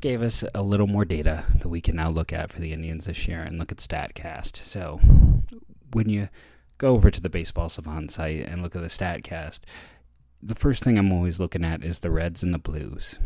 gave 0.00 0.22
us 0.22 0.44
a 0.54 0.62
little 0.62 0.86
more 0.86 1.04
data 1.04 1.44
that 1.60 1.68
we 1.68 1.80
can 1.80 1.96
now 1.96 2.10
look 2.10 2.32
at 2.32 2.52
for 2.52 2.60
the 2.60 2.72
Indians 2.72 3.06
this 3.06 3.26
year 3.26 3.42
and 3.42 3.58
look 3.58 3.72
at 3.72 3.78
Statcast. 3.78 4.62
So 4.64 5.00
when 5.92 6.08
you 6.08 6.28
go 6.78 6.94
over 6.94 7.10
to 7.10 7.20
the 7.20 7.28
Baseball 7.28 7.68
Savant 7.68 8.12
site 8.12 8.46
and 8.46 8.62
look 8.62 8.76
at 8.76 8.82
the 8.82 8.88
Statcast, 8.88 9.60
the 10.42 10.54
first 10.54 10.82
thing 10.82 10.98
I'm 10.98 11.12
always 11.12 11.40
looking 11.40 11.64
at 11.64 11.82
is 11.82 12.00
the 12.00 12.10
Reds 12.10 12.42
and 12.42 12.54
the 12.54 12.58
Blues. 12.58 13.16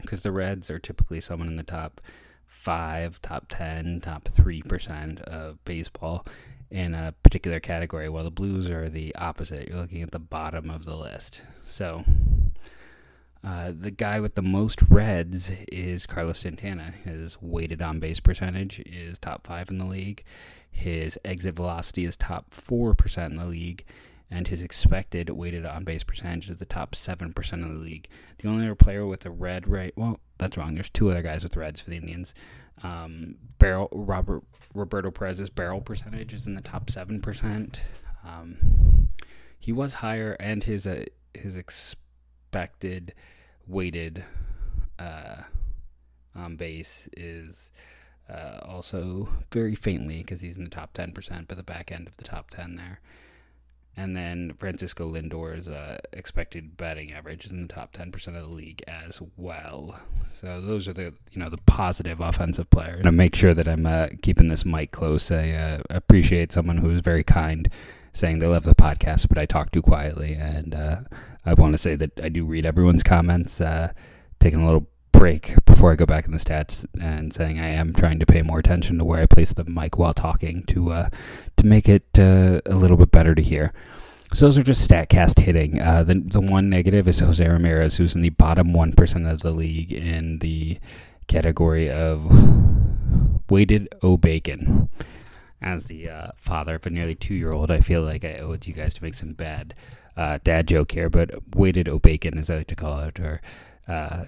Because 0.00 0.22
the 0.22 0.32
Reds 0.32 0.70
are 0.70 0.78
typically 0.78 1.20
someone 1.20 1.48
in 1.48 1.56
the 1.56 1.62
top 1.62 2.00
five, 2.46 3.20
top 3.22 3.46
10, 3.48 4.00
top 4.00 4.24
3% 4.24 5.20
of 5.22 5.62
baseball 5.64 6.26
in 6.70 6.94
a 6.94 7.14
particular 7.22 7.60
category, 7.60 8.08
while 8.08 8.24
the 8.24 8.30
Blues 8.30 8.68
are 8.68 8.88
the 8.88 9.14
opposite. 9.16 9.68
You're 9.68 9.78
looking 9.78 10.02
at 10.02 10.10
the 10.10 10.18
bottom 10.18 10.70
of 10.70 10.84
the 10.84 10.96
list. 10.96 11.42
So, 11.66 12.04
uh, 13.42 13.72
the 13.78 13.90
guy 13.90 14.20
with 14.20 14.34
the 14.34 14.42
most 14.42 14.82
Reds 14.82 15.50
is 15.72 16.06
Carlos 16.06 16.40
Santana. 16.40 16.92
His 17.04 17.38
weighted 17.40 17.80
on 17.80 18.00
base 18.00 18.20
percentage 18.20 18.80
is 18.80 19.18
top 19.18 19.46
five 19.46 19.70
in 19.70 19.78
the 19.78 19.86
league. 19.86 20.24
His 20.70 21.18
exit 21.24 21.54
velocity 21.54 22.04
is 22.04 22.16
top 22.16 22.50
4% 22.54 23.26
in 23.26 23.36
the 23.36 23.46
league 23.46 23.84
and 24.30 24.48
his 24.48 24.62
expected 24.62 25.28
weighted 25.30 25.66
on 25.66 25.84
base 25.84 26.04
percentage 26.04 26.48
is 26.48 26.58
the 26.58 26.64
top 26.64 26.92
7% 26.92 27.36
of 27.64 27.68
the 27.68 27.74
league. 27.74 28.08
The 28.38 28.48
only 28.48 28.64
other 28.64 28.74
player 28.74 29.04
with 29.06 29.26
a 29.26 29.30
red 29.30 29.66
right, 29.66 29.92
well, 29.96 30.20
that's 30.38 30.56
wrong. 30.56 30.74
There's 30.74 30.90
two 30.90 31.10
other 31.10 31.22
guys 31.22 31.42
with 31.42 31.56
reds 31.56 31.80
for 31.80 31.90
the 31.90 31.96
Indians. 31.96 32.32
Um, 32.82 33.36
barrel 33.58 33.88
Robert 33.92 34.42
Roberto 34.72 35.10
Perez's 35.10 35.50
barrel 35.50 35.80
percentage 35.80 36.32
is 36.32 36.46
in 36.46 36.54
the 36.54 36.60
top 36.60 36.86
7%. 36.86 37.76
Um, 38.24 39.08
he 39.58 39.72
was 39.72 39.94
higher 39.94 40.36
and 40.38 40.64
his 40.64 40.86
uh, 40.86 41.04
his 41.34 41.56
expected 41.56 43.14
weighted 43.66 44.24
uh, 44.98 45.42
on 46.34 46.56
base 46.56 47.08
is 47.16 47.70
uh, 48.28 48.60
also 48.62 49.28
very 49.52 49.74
faintly 49.74 50.18
because 50.18 50.40
he's 50.40 50.56
in 50.56 50.64
the 50.64 50.70
top 50.70 50.94
10%, 50.94 51.48
but 51.48 51.56
the 51.56 51.62
back 51.62 51.90
end 51.90 52.06
of 52.06 52.16
the 52.16 52.24
top 52.24 52.50
10 52.50 52.76
there. 52.76 53.00
And 53.96 54.16
then 54.16 54.54
Francisco 54.56 55.06
Lindor's 55.06 55.68
uh, 55.68 55.98
expected 56.12 56.76
batting 56.76 57.12
average 57.12 57.44
is 57.44 57.52
in 57.52 57.62
the 57.62 57.68
top 57.68 57.92
10% 57.92 58.14
of 58.28 58.48
the 58.48 58.54
league 58.54 58.82
as 58.86 59.20
well. 59.36 60.00
So 60.32 60.60
those 60.60 60.88
are 60.88 60.92
the 60.92 61.12
you 61.32 61.42
know 61.42 61.50
the 61.50 61.58
positive 61.66 62.20
offensive 62.20 62.70
players. 62.70 63.02
To 63.02 63.12
make 63.12 63.34
sure 63.34 63.52
that 63.52 63.68
I'm 63.68 63.84
uh, 63.84 64.08
keeping 64.22 64.48
this 64.48 64.64
mic 64.64 64.92
close, 64.92 65.30
I 65.30 65.50
uh, 65.50 65.82
appreciate 65.90 66.52
someone 66.52 66.78
who 66.78 66.90
is 66.90 67.00
very 67.00 67.24
kind, 67.24 67.68
saying 68.12 68.38
they 68.38 68.46
love 68.46 68.64
the 68.64 68.74
podcast, 68.74 69.28
but 69.28 69.38
I 69.38 69.44
talk 69.44 69.70
too 69.72 69.82
quietly. 69.82 70.34
And 70.34 70.74
uh, 70.74 71.00
I 71.44 71.54
want 71.54 71.72
to 71.72 71.78
say 71.78 71.96
that 71.96 72.18
I 72.22 72.28
do 72.28 72.44
read 72.44 72.64
everyone's 72.64 73.02
comments. 73.02 73.60
Uh, 73.60 73.92
taking 74.38 74.62
a 74.62 74.64
little 74.64 74.88
break 75.12 75.54
before 75.66 75.92
I 75.92 75.96
go 75.96 76.06
back 76.06 76.26
in 76.26 76.32
the 76.32 76.38
stats 76.38 76.86
and 77.00 77.32
saying 77.32 77.58
I 77.58 77.68
am 77.68 77.92
trying 77.92 78.18
to 78.20 78.26
pay 78.26 78.42
more 78.42 78.58
attention 78.58 78.98
to 78.98 79.04
where 79.04 79.20
I 79.20 79.26
place 79.26 79.52
the 79.52 79.64
mic 79.64 79.98
while 79.98 80.14
talking 80.14 80.64
to 80.64 80.92
uh, 80.92 81.08
to 81.56 81.66
make 81.66 81.88
it 81.88 82.18
uh, 82.18 82.60
a 82.66 82.74
little 82.74 82.96
bit 82.96 83.10
better 83.10 83.34
to 83.34 83.42
hear. 83.42 83.72
So 84.32 84.46
those 84.46 84.58
are 84.58 84.62
just 84.62 84.88
Statcast 84.88 85.40
hitting. 85.40 85.80
Uh, 85.80 86.04
the 86.04 86.14
the 86.14 86.40
one 86.40 86.70
negative 86.70 87.08
is 87.08 87.18
Jose 87.18 87.46
Ramirez, 87.46 87.96
who's 87.96 88.14
in 88.14 88.20
the 88.20 88.30
bottom 88.30 88.72
one 88.72 88.92
percent 88.92 89.26
of 89.26 89.40
the 89.40 89.50
league 89.50 89.92
in 89.92 90.38
the 90.38 90.78
category 91.26 91.90
of 91.90 92.30
weighted 93.50 93.88
O 94.02 94.16
bacon. 94.16 94.88
As 95.62 95.84
the 95.84 96.08
uh, 96.08 96.28
father 96.36 96.76
of 96.76 96.86
a 96.86 96.90
nearly 96.90 97.14
two 97.14 97.34
year 97.34 97.52
old, 97.52 97.70
I 97.70 97.80
feel 97.80 98.02
like 98.02 98.24
I 98.24 98.38
owe 98.38 98.52
it 98.52 98.62
to 98.62 98.70
you 98.70 98.74
guys 98.74 98.94
to 98.94 99.02
make 99.02 99.14
some 99.14 99.32
bad 99.34 99.74
uh, 100.16 100.38
dad 100.42 100.68
joke 100.68 100.92
here, 100.92 101.10
but 101.10 101.30
weighted 101.54 101.88
O 101.88 101.98
bacon, 101.98 102.38
as 102.38 102.48
I 102.48 102.58
like 102.58 102.66
to 102.68 102.76
call 102.76 103.00
it, 103.00 103.20
or 103.20 103.42
uh, 103.86 104.24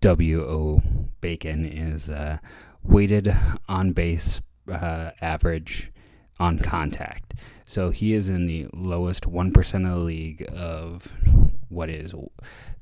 WO 0.00 0.82
Bacon 1.20 1.64
is 1.64 2.08
uh, 2.08 2.38
weighted 2.82 3.36
on 3.68 3.92
base 3.92 4.40
uh, 4.70 5.10
average 5.20 5.90
on 6.38 6.58
contact. 6.58 7.34
So 7.66 7.90
he 7.90 8.12
is 8.12 8.28
in 8.28 8.46
the 8.46 8.66
lowest 8.72 9.24
1% 9.24 9.74
of 9.86 9.90
the 9.90 10.04
league 10.04 10.46
of 10.54 11.12
what 11.68 11.88
is 11.88 12.14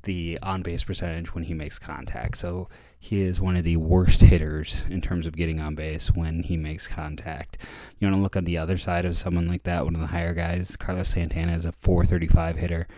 the 0.02 0.38
on 0.42 0.62
base 0.62 0.84
percentage 0.84 1.34
when 1.34 1.44
he 1.44 1.54
makes 1.54 1.78
contact. 1.78 2.38
So 2.38 2.68
he 2.98 3.22
is 3.22 3.40
one 3.40 3.56
of 3.56 3.64
the 3.64 3.76
worst 3.76 4.20
hitters 4.20 4.82
in 4.90 5.00
terms 5.00 5.26
of 5.26 5.36
getting 5.36 5.60
on 5.60 5.74
base 5.74 6.08
when 6.08 6.42
he 6.42 6.56
makes 6.56 6.88
contact. 6.88 7.56
You 7.98 8.08
want 8.08 8.18
to 8.18 8.22
look 8.22 8.36
on 8.36 8.44
the 8.44 8.58
other 8.58 8.76
side 8.76 9.04
of 9.04 9.16
someone 9.16 9.46
like 9.46 9.62
that, 9.62 9.84
one 9.84 9.94
of 9.94 10.00
the 10.00 10.08
higher 10.08 10.34
guys. 10.34 10.76
Carlos 10.76 11.08
Santana 11.08 11.52
is 11.52 11.64
a 11.64 11.72
435 11.72 12.56
hitter. 12.56 12.88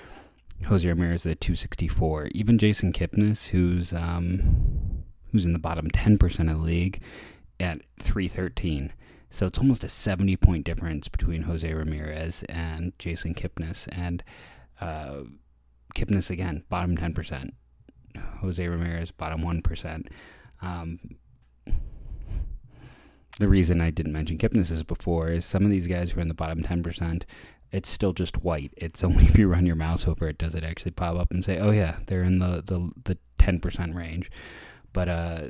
Jose 0.66 0.88
Ramirez 0.88 1.26
at 1.26 1.40
264. 1.40 2.28
Even 2.32 2.58
Jason 2.58 2.92
Kipnis, 2.92 3.48
who's 3.48 3.92
um, 3.92 5.04
who's 5.30 5.46
in 5.46 5.52
the 5.52 5.58
bottom 5.58 5.88
10% 5.90 6.50
of 6.50 6.58
the 6.58 6.64
league, 6.64 7.00
at 7.58 7.80
313. 8.00 8.92
So 9.30 9.46
it's 9.46 9.58
almost 9.58 9.82
a 9.82 9.88
70 9.88 10.36
point 10.36 10.64
difference 10.64 11.08
between 11.08 11.42
Jose 11.42 11.72
Ramirez 11.72 12.44
and 12.48 12.92
Jason 12.98 13.34
Kipnis. 13.34 13.88
And 13.90 14.22
uh, 14.80 15.22
Kipnis, 15.94 16.30
again, 16.30 16.64
bottom 16.68 16.96
10%. 16.96 17.50
Jose 18.40 18.68
Ramirez, 18.68 19.10
bottom 19.10 19.40
1%. 19.40 20.06
Um, 20.60 20.98
the 23.38 23.48
reason 23.48 23.80
I 23.80 23.90
didn't 23.90 24.12
mention 24.12 24.36
Kipnis 24.36 24.70
is 24.70 24.82
before 24.82 25.30
is 25.30 25.46
some 25.46 25.64
of 25.64 25.70
these 25.70 25.86
guys 25.86 26.10
who 26.10 26.18
are 26.18 26.22
in 26.22 26.28
the 26.28 26.34
bottom 26.34 26.62
10%, 26.62 27.22
it's 27.72 27.88
still 27.88 28.12
just 28.12 28.42
white. 28.42 28.72
It's 28.76 29.02
only 29.04 29.24
if 29.24 29.38
you 29.38 29.48
run 29.48 29.66
your 29.66 29.76
mouse 29.76 30.06
over 30.06 30.28
it 30.28 30.38
does 30.38 30.54
it 30.54 30.64
actually 30.64 30.92
pop 30.92 31.16
up 31.16 31.30
and 31.30 31.44
say, 31.44 31.58
"Oh 31.58 31.70
yeah, 31.70 31.98
they're 32.06 32.22
in 32.22 32.38
the 32.38 32.62
the 32.64 32.90
the 33.04 33.18
ten 33.38 33.58
percent 33.58 33.94
range." 33.94 34.30
But 34.92 35.08
uh, 35.08 35.40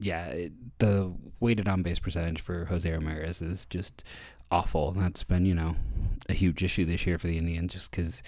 yeah, 0.00 0.26
it, 0.26 0.52
the 0.78 1.14
weighted 1.38 1.68
on 1.68 1.82
base 1.82 2.00
percentage 2.00 2.40
for 2.40 2.66
Jose 2.66 2.90
Ramirez 2.90 3.40
is 3.40 3.66
just 3.66 4.02
awful. 4.50 4.92
That's 4.92 5.24
been 5.24 5.46
you 5.46 5.54
know 5.54 5.76
a 6.28 6.34
huge 6.34 6.62
issue 6.62 6.84
this 6.84 7.06
year 7.06 7.18
for 7.18 7.28
the 7.28 7.38
Indians, 7.38 7.72
just 7.72 7.90
because 7.90 8.22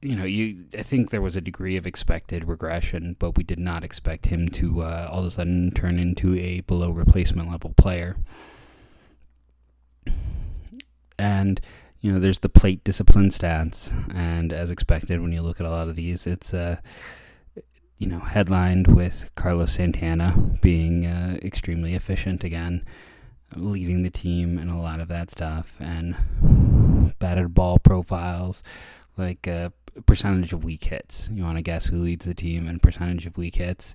you 0.00 0.16
know 0.16 0.24
you 0.24 0.64
I 0.76 0.82
think 0.82 1.10
there 1.10 1.22
was 1.22 1.36
a 1.36 1.40
degree 1.40 1.76
of 1.76 1.86
expected 1.86 2.48
regression, 2.48 3.16
but 3.18 3.36
we 3.36 3.44
did 3.44 3.58
not 3.58 3.84
expect 3.84 4.26
him 4.26 4.48
to 4.50 4.82
uh, 4.82 5.08
all 5.10 5.20
of 5.20 5.26
a 5.26 5.30
sudden 5.30 5.70
turn 5.72 5.98
into 5.98 6.36
a 6.36 6.60
below 6.60 6.90
replacement 6.90 7.50
level 7.50 7.74
player. 7.76 8.16
And 11.18 11.60
you 12.02 12.12
know, 12.12 12.18
there's 12.18 12.40
the 12.40 12.48
plate 12.48 12.82
discipline 12.82 13.30
stats, 13.30 13.92
and 14.12 14.52
as 14.52 14.72
expected, 14.72 15.20
when 15.20 15.30
you 15.30 15.40
look 15.40 15.60
at 15.60 15.66
a 15.66 15.70
lot 15.70 15.88
of 15.88 15.94
these, 15.94 16.26
it's 16.26 16.52
uh, 16.52 16.76
you 17.96 18.08
know, 18.08 18.18
headlined 18.18 18.88
with 18.88 19.30
Carlos 19.36 19.74
Santana 19.74 20.58
being 20.60 21.06
uh, 21.06 21.38
extremely 21.42 21.94
efficient 21.94 22.42
again, 22.42 22.84
leading 23.54 24.02
the 24.02 24.10
team 24.10 24.58
and 24.58 24.68
a 24.68 24.76
lot 24.76 24.98
of 24.98 25.06
that 25.06 25.30
stuff, 25.30 25.76
and 25.78 27.14
batted 27.20 27.54
ball 27.54 27.78
profiles, 27.78 28.64
like 29.16 29.46
uh, 29.46 29.70
percentage 30.04 30.52
of 30.52 30.64
weak 30.64 30.82
hits. 30.82 31.28
You 31.32 31.44
want 31.44 31.58
to 31.58 31.62
guess 31.62 31.86
who 31.86 31.98
leads 31.98 32.26
the 32.26 32.34
team 32.34 32.66
and 32.66 32.82
percentage 32.82 33.26
of 33.26 33.36
weak 33.36 33.54
hits? 33.54 33.94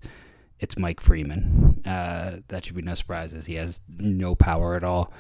It's 0.62 0.78
Mike 0.78 1.02
Freeman. 1.02 1.82
Uh, 1.86 2.38
that 2.48 2.64
should 2.64 2.78
be 2.78 2.82
no 2.82 2.96
surprise, 2.96 3.34
as 3.34 3.48
he 3.48 3.56
has 3.56 3.82
no 3.90 4.34
power 4.34 4.76
at 4.76 4.86
all 4.86 5.12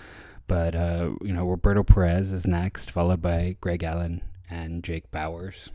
But 0.47 0.75
uh, 0.75 1.11
you 1.21 1.33
know, 1.33 1.45
Roberto 1.45 1.83
Perez 1.83 2.31
is 2.31 2.47
next, 2.47 2.89
followed 2.89 3.21
by 3.21 3.57
Greg 3.59 3.83
Allen 3.83 4.21
and 4.49 4.83
Jake 4.83 5.11
Bauers. 5.11 5.69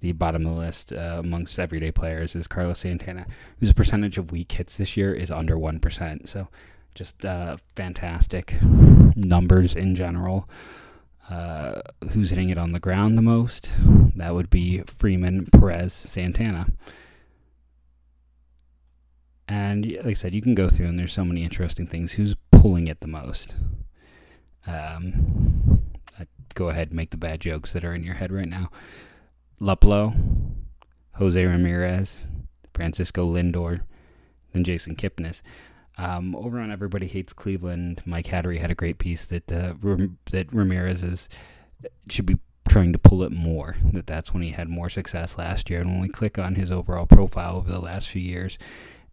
The 0.00 0.12
bottom 0.12 0.46
of 0.46 0.54
the 0.54 0.60
list 0.60 0.92
uh, 0.92 1.16
amongst 1.18 1.58
everyday 1.58 1.92
players 1.92 2.34
is 2.34 2.46
Carlos 2.46 2.80
Santana, 2.80 3.26
whose 3.58 3.72
percentage 3.72 4.18
of 4.18 4.32
weak 4.32 4.50
hits 4.50 4.76
this 4.76 4.96
year 4.96 5.14
is 5.14 5.30
under 5.30 5.58
one 5.58 5.78
percent. 5.78 6.28
So, 6.28 6.48
just 6.94 7.24
uh, 7.24 7.58
fantastic 7.76 8.54
numbers 9.14 9.76
in 9.76 9.94
general. 9.94 10.48
Uh, 11.28 11.82
who's 12.10 12.30
hitting 12.30 12.48
it 12.48 12.58
on 12.58 12.72
the 12.72 12.80
ground 12.80 13.16
the 13.16 13.22
most? 13.22 13.70
That 14.16 14.34
would 14.34 14.50
be 14.50 14.82
Freeman, 14.86 15.46
Perez, 15.46 15.92
Santana. 15.92 16.66
And 19.46 19.86
like 19.86 20.06
I 20.06 20.12
said, 20.14 20.34
you 20.34 20.42
can 20.42 20.54
go 20.54 20.68
through 20.68 20.86
and 20.86 20.98
there's 20.98 21.12
so 21.12 21.24
many 21.24 21.44
interesting 21.44 21.86
things. 21.86 22.12
Who's 22.12 22.34
pulling 22.60 22.88
it 22.88 23.00
the 23.00 23.08
most? 23.08 23.54
Um, 24.66 25.82
go 26.54 26.68
ahead 26.68 26.88
and 26.88 26.96
make 26.96 27.08
the 27.08 27.16
bad 27.16 27.40
jokes 27.40 27.72
that 27.72 27.84
are 27.84 27.94
in 27.94 28.04
your 28.04 28.16
head 28.16 28.30
right 28.30 28.48
now. 28.48 28.70
Luplow, 29.58 30.14
Jose 31.14 31.42
Ramirez, 31.42 32.26
Francisco 32.74 33.26
Lindor, 33.26 33.80
then 34.52 34.62
Jason 34.62 34.94
Kipnis. 34.94 35.40
Um, 35.96 36.36
over 36.36 36.60
on 36.60 36.70
Everybody 36.70 37.06
Hates 37.06 37.32
Cleveland, 37.32 38.02
Mike 38.04 38.26
Hattery 38.26 38.58
had 38.60 38.70
a 38.70 38.74
great 38.74 38.98
piece 38.98 39.24
that 39.26 39.50
uh, 39.50 39.72
that 40.30 40.52
Ramirez 40.52 41.02
is 41.02 41.28
should 42.10 42.26
be 42.26 42.38
trying 42.68 42.92
to 42.92 42.98
pull 42.98 43.22
it 43.22 43.32
more. 43.32 43.76
That 43.94 44.06
that's 44.06 44.34
when 44.34 44.42
he 44.42 44.50
had 44.50 44.68
more 44.68 44.90
success 44.90 45.38
last 45.38 45.70
year. 45.70 45.80
And 45.80 45.90
when 45.90 46.00
we 46.00 46.08
click 46.08 46.38
on 46.38 46.56
his 46.56 46.70
overall 46.70 47.06
profile 47.06 47.56
over 47.56 47.70
the 47.70 47.80
last 47.80 48.08
few 48.08 48.22
years, 48.22 48.58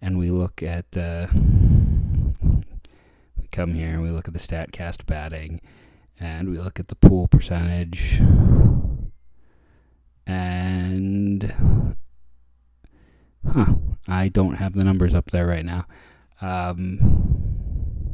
and 0.02 0.18
we 0.18 0.32
look 0.32 0.62
at 0.62 0.98
uh, 0.98 1.28
come 3.52 3.74
here 3.74 3.90
and 3.90 4.02
we 4.02 4.10
look 4.10 4.28
at 4.28 4.34
the 4.34 4.40
Statcast 4.40 5.06
batting, 5.06 5.62
and 6.20 6.50
we 6.50 6.58
look 6.58 6.80
at 6.80 6.88
the 6.88 6.96
pool 6.96 7.28
percentage, 7.28 8.22
and 10.26 11.54
huh, 13.52 13.76
I 14.08 14.28
don't 14.30 14.56
have 14.56 14.74
the 14.74 14.84
numbers 14.84 15.14
up 15.14 15.32
there 15.32 15.48
right 15.48 15.66
now. 15.66 15.86
Um, 16.42 18.14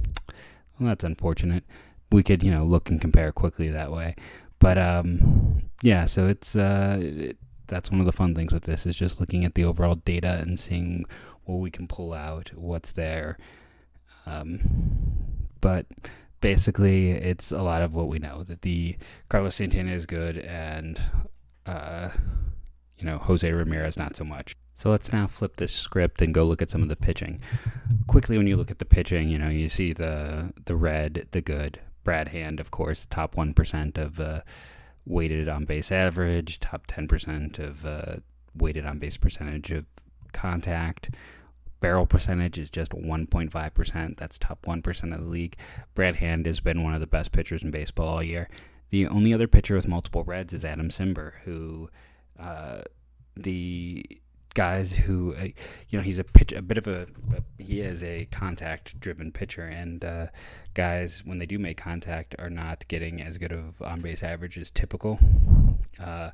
well, 0.79 0.89
that's 0.89 1.03
unfortunate. 1.03 1.63
We 2.11 2.23
could, 2.23 2.43
you 2.43 2.51
know, 2.51 2.63
look 2.63 2.89
and 2.89 3.01
compare 3.01 3.31
quickly 3.31 3.69
that 3.69 3.91
way. 3.91 4.15
But 4.59 4.77
um, 4.77 5.69
yeah, 5.81 6.05
so 6.05 6.27
it's 6.27 6.55
uh, 6.55 6.97
it, 7.01 7.37
that's 7.67 7.91
one 7.91 7.99
of 7.99 8.05
the 8.05 8.11
fun 8.11 8.35
things 8.35 8.53
with 8.53 8.63
this 8.63 8.85
is 8.85 8.95
just 8.95 9.19
looking 9.19 9.45
at 9.45 9.55
the 9.55 9.65
overall 9.65 9.95
data 9.95 10.37
and 10.41 10.59
seeing 10.59 11.05
what 11.45 11.57
we 11.57 11.71
can 11.71 11.87
pull 11.87 12.13
out, 12.13 12.51
what's 12.55 12.91
there. 12.91 13.37
Um, 14.25 14.59
but 15.61 15.85
basically, 16.41 17.11
it's 17.11 17.51
a 17.51 17.61
lot 17.61 17.81
of 17.81 17.93
what 17.93 18.07
we 18.07 18.19
know 18.19 18.43
that 18.43 18.61
the 18.61 18.97
Carlos 19.29 19.55
Santana 19.55 19.91
is 19.91 20.05
good 20.05 20.37
and 20.37 21.01
uh, 21.65 22.09
you 22.97 23.05
know 23.05 23.17
Jose 23.17 23.49
Ramirez 23.49 23.97
not 23.97 24.15
so 24.15 24.23
much. 24.23 24.55
So 24.75 24.89
let's 24.89 25.13
now 25.13 25.27
flip 25.27 25.57
this 25.57 25.71
script 25.71 26.21
and 26.21 26.33
go 26.33 26.43
look 26.43 26.61
at 26.61 26.69
some 26.69 26.81
of 26.81 26.89
the 26.89 26.95
pitching. 26.95 27.41
Quickly, 28.07 28.37
when 28.37 28.47
you 28.47 28.57
look 28.57 28.71
at 28.71 28.79
the 28.79 28.85
pitching, 28.85 29.29
you 29.29 29.37
know 29.37 29.49
you 29.49 29.69
see 29.69 29.93
the 29.93 30.53
the 30.65 30.75
red, 30.75 31.27
the 31.31 31.41
good. 31.41 31.79
Brad 32.03 32.29
Hand, 32.29 32.59
of 32.59 32.69
course, 32.69 33.05
top 33.05 33.37
one 33.37 33.53
percent 33.53 33.97
of 33.97 34.19
uh, 34.19 34.41
weighted 35.05 35.47
on 35.47 35.65
base 35.65 35.91
average, 35.91 36.59
top 36.59 36.85
ten 36.87 37.07
percent 37.07 37.59
of 37.59 37.85
uh, 37.85 38.15
weighted 38.55 38.85
on 38.85 38.99
base 38.99 39.17
percentage 39.17 39.71
of 39.71 39.85
contact. 40.33 41.11
Barrel 41.83 42.05
percentage 42.05 42.57
is 42.57 42.69
just 42.69 42.93
1.5%. 42.93 44.15
That's 44.15 44.37
top 44.37 44.61
1% 44.65 45.13
of 45.13 45.21
the 45.21 45.29
league. 45.29 45.57
Brad 45.93 46.15
Hand 46.15 46.45
has 46.45 46.61
been 46.61 46.81
one 46.81 46.93
of 46.93 47.01
the 47.01 47.07
best 47.07 47.33
pitchers 47.33 47.61
in 47.61 47.71
baseball 47.71 48.07
all 48.07 48.23
year. 48.23 48.47
The 48.89 49.05
only 49.05 49.33
other 49.33 49.49
pitcher 49.49 49.75
with 49.75 49.85
multiple 49.85 50.23
reds 50.23 50.53
is 50.53 50.63
Adam 50.63 50.87
Cimber, 50.87 51.33
who 51.43 51.89
uh, 52.39 52.83
the 53.35 54.05
guys 54.53 54.93
who 54.93 55.35
uh, 55.35 55.49
you 55.89 55.97
know 55.97 56.01
he's 56.01 56.19
a 56.19 56.23
pitch 56.23 56.53
a 56.53 56.61
bit 56.61 56.77
of 56.77 56.87
a, 56.87 57.07
a 57.35 57.61
he 57.61 57.81
is 57.81 58.01
a 58.01 58.29
contact 58.31 58.97
driven 59.01 59.29
pitcher 59.29 59.65
and 59.65 60.05
uh, 60.05 60.27
guys 60.75 61.23
when 61.25 61.37
they 61.39 61.45
do 61.45 61.59
make 61.59 61.75
contact 61.75 62.33
are 62.39 62.49
not 62.49 62.87
getting 62.87 63.21
as 63.21 63.37
good 63.37 63.51
of 63.51 63.81
on 63.81 63.99
base 63.99 64.23
average 64.23 64.57
as 64.57 64.71
typical 64.71 65.19
uh, 65.99 66.29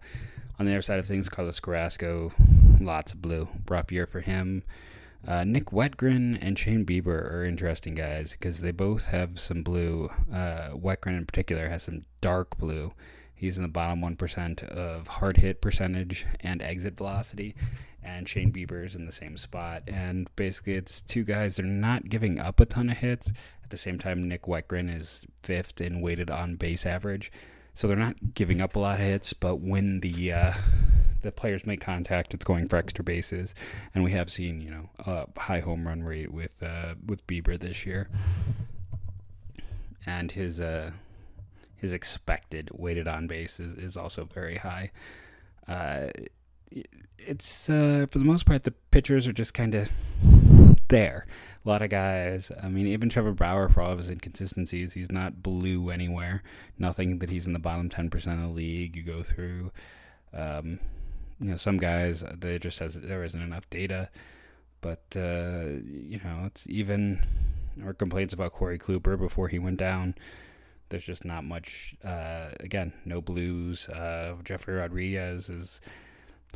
on 0.59 0.65
the 0.67 0.71
other 0.73 0.81
side 0.81 0.99
of 0.99 1.07
things 1.07 1.29
Carlos 1.29 1.59
Carrasco 1.59 2.33
lots 2.81 3.13
of 3.13 3.21
blue 3.21 3.47
rough 3.67 3.91
year 3.91 4.05
for 4.05 4.19
him 4.19 4.63
uh, 5.27 5.43
Nick 5.43 5.67
Wittgren 5.67 6.37
and 6.41 6.57
Shane 6.57 6.85
Bieber 6.85 7.31
are 7.31 7.43
interesting 7.43 7.95
guys 7.95 8.31
because 8.31 8.59
they 8.59 8.71
both 8.71 9.07
have 9.07 9.39
some 9.39 9.63
blue 9.63 10.09
uh, 10.31 10.69
Wittgren 10.71 11.17
in 11.17 11.25
particular 11.25 11.69
has 11.69 11.83
some 11.83 12.05
dark 12.21 12.57
blue 12.57 12.93
He's 13.39 13.55
in 13.55 13.63
the 13.63 13.69
bottom 13.69 14.01
1% 14.01 14.63
of 14.67 15.07
hard 15.07 15.37
hit 15.37 15.61
percentage 15.61 16.25
and 16.41 16.61
exit 16.61 16.97
velocity 16.97 17.55
and 18.03 18.27
Shane 18.27 18.51
Bieber's 18.51 18.95
in 18.95 19.05
the 19.05 19.13
same 19.13 19.37
spot. 19.37 19.83
And 19.87 20.27
basically, 20.35 20.73
it's 20.73 21.01
two 21.01 21.23
guys 21.23 21.55
that 21.55 21.63
are 21.63 21.69
not 21.69 22.09
giving 22.09 22.37
up 22.37 22.59
a 22.59 22.65
ton 22.65 22.89
of 22.89 22.97
hits. 22.97 23.31
At 23.63 23.69
the 23.69 23.77
same 23.77 23.97
time, 23.97 24.27
Nick 24.27 24.41
Wittgren 24.43 24.93
is 24.93 25.25
fifth 25.41 25.79
in 25.79 26.01
weighted 26.01 26.29
on 26.29 26.57
base 26.57 26.85
average. 26.85 27.31
So 27.73 27.87
they're 27.87 27.95
not 27.95 28.33
giving 28.33 28.59
up 28.59 28.75
a 28.75 28.79
lot 28.79 28.99
of 28.99 29.05
hits, 29.05 29.31
but 29.31 29.61
when 29.61 30.01
the 30.01 30.33
uh, 30.33 30.53
the 31.21 31.31
players 31.31 31.65
make 31.65 31.81
contact, 31.81 32.33
it's 32.33 32.45
going 32.45 32.67
for 32.67 32.77
extra 32.77 33.03
bases, 33.03 33.53
and 33.93 34.03
we 34.03 34.11
have 34.11 34.29
seen 34.29 34.61
you 34.61 34.71
know 34.71 34.89
a 34.99 35.27
high 35.39 35.59
home 35.59 35.87
run 35.87 36.03
rate 36.03 36.33
with 36.33 36.61
uh, 36.63 36.95
with 37.05 37.25
Bieber 37.27 37.59
this 37.59 37.85
year, 37.85 38.09
and 40.05 40.31
his 40.31 40.61
uh, 40.61 40.91
his 41.75 41.93
expected 41.93 42.69
weighted 42.73 43.07
on 43.07 43.27
base 43.27 43.59
is, 43.59 43.73
is 43.73 43.97
also 43.97 44.25
very 44.25 44.57
high. 44.57 44.91
Uh, 45.67 46.07
it's 47.17 47.69
uh, 47.69 48.05
for 48.09 48.19
the 48.19 48.25
most 48.25 48.45
part 48.45 48.63
the 48.63 48.71
pitchers 48.91 49.27
are 49.27 49.33
just 49.33 49.53
kind 49.53 49.75
of 49.75 49.89
there. 50.89 51.25
A 51.65 51.69
lot 51.69 51.81
of 51.81 51.89
guys. 51.89 52.51
I 52.61 52.67
mean, 52.67 52.87
even 52.87 53.09
Trevor 53.09 53.33
Bauer, 53.33 53.69
for 53.69 53.81
all 53.81 53.91
of 53.91 53.97
his 53.97 54.09
inconsistencies, 54.09 54.93
he's 54.93 55.11
not 55.11 55.43
blue 55.43 55.89
anywhere. 55.89 56.43
Nothing 56.77 57.19
that 57.19 57.29
he's 57.29 57.47
in 57.47 57.53
the 57.53 57.59
bottom 57.59 57.89
ten 57.89 58.09
percent 58.09 58.41
of 58.41 58.47
the 58.47 58.53
league. 58.53 58.95
You 58.95 59.03
go 59.03 59.23
through, 59.23 59.71
um, 60.33 60.79
you 61.39 61.51
know, 61.51 61.55
some 61.55 61.77
guys 61.77 62.23
they 62.37 62.59
just 62.59 62.79
has 62.79 62.95
there 62.95 63.23
isn't 63.23 63.41
enough 63.41 63.69
data. 63.69 64.09
But 64.81 65.03
uh, 65.15 65.79
you 65.83 66.19
know, 66.23 66.43
it's 66.45 66.65
even 66.67 67.21
our 67.83 67.93
complaints 67.93 68.33
about 68.33 68.53
Corey 68.53 68.79
Kluber 68.79 69.17
before 69.17 69.47
he 69.47 69.59
went 69.59 69.77
down. 69.77 70.15
There's 70.89 71.05
just 71.05 71.23
not 71.23 71.43
much. 71.43 71.95
Uh, 72.03 72.49
again, 72.59 72.93
no 73.05 73.21
blues. 73.21 73.87
Uh, 73.89 74.35
Jefry 74.43 74.79
Rodriguez 74.79 75.49
is 75.49 75.81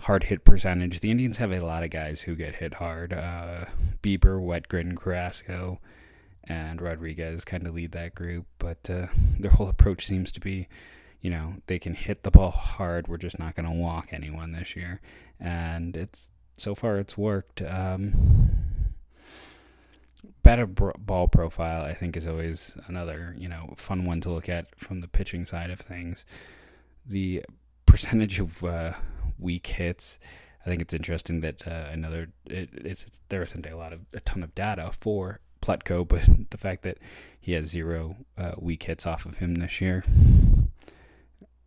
hard 0.02 0.26
hit 0.26 0.43
percentage. 0.43 1.00
The 1.00 1.12
Indians 1.12 1.38
have 1.38 1.52
a 1.52 1.60
lot 1.60 1.84
of 1.84 1.91
guys 1.91 2.22
who 2.22 2.36
get 2.36 2.56
hit 2.56 2.76
hard. 2.76 3.13
Uh, 3.13 3.65
Bieber, 4.02 4.39
Wittgren, 4.41 4.98
Carrasco, 4.98 5.80
and 6.46 6.82
Rodriguez 6.82 7.46
kind 7.46 7.67
of 7.67 7.76
lead 7.76 7.91
that 7.91 8.15
group. 8.15 8.46
But 8.58 8.89
uh, 8.89 9.08
their 9.39 9.52
whole 9.52 9.69
approach 9.69 10.06
seems 10.08 10.32
to 10.32 10.39
be, 10.39 10.67
you 11.24 11.30
know, 11.30 11.56
they 11.68 11.80
can 11.80 11.96
hit 11.96 12.24
the 12.24 12.30
ball 12.30 12.52
hard. 12.52 13.08
We're 13.08 13.18
just 13.18 13.40
not 13.40 13.56
going 13.56 13.66
to 13.66 13.72
walk 13.72 14.10
anyone 14.12 14.52
this 14.52 14.76
year, 14.76 15.00
and 15.40 15.96
it's 15.96 16.30
so 16.58 16.76
far 16.76 17.00
it's 17.00 17.18
worked. 17.18 17.62
Um, 17.62 18.74
better 20.44 20.68
ball 20.68 21.30
profile, 21.30 21.86
I 21.86 21.94
think, 21.94 22.18
is 22.18 22.28
always 22.28 22.76
another 22.88 23.34
you 23.38 23.48
know 23.48 23.74
fun 23.78 24.04
one 24.04 24.20
to 24.22 24.30
look 24.30 24.50
at 24.50 24.78
from 24.78 25.00
the 25.00 25.08
pitching 25.08 25.46
side 25.46 25.72
of 25.72 25.80
things. 25.80 26.26
The 27.06 27.46
percentage 27.86 28.42
of 28.42 28.62
uh, 28.62 28.94
weak 29.40 29.66
hits. 29.68 30.20
I 30.66 30.70
think 30.70 30.82
it's 30.82 30.94
interesting 30.94 31.40
that 31.40 31.66
uh, 31.66 31.88
another 31.90 32.32
it, 32.48 32.70
it's, 32.74 33.04
it's, 33.04 33.22
there 33.30 33.44
isn't 33.44 33.66
a 33.66 33.78
lot 33.78 33.94
of 33.94 34.02
a 34.14 34.20
ton 34.20 34.44
of 34.44 34.54
data 34.56 34.92
for 35.00 35.40
Plutko, 35.62 36.06
but 36.08 36.50
the 36.50 36.58
fact 36.58 36.84
that 36.84 36.98
he 37.40 37.54
has 37.54 37.68
zero 37.68 38.18
uh, 38.38 38.56
weak 38.60 38.84
hits 38.84 39.06
off 39.06 39.26
of 39.26 39.36
him 39.36 39.56
this 39.56 39.80
year, 39.80 40.04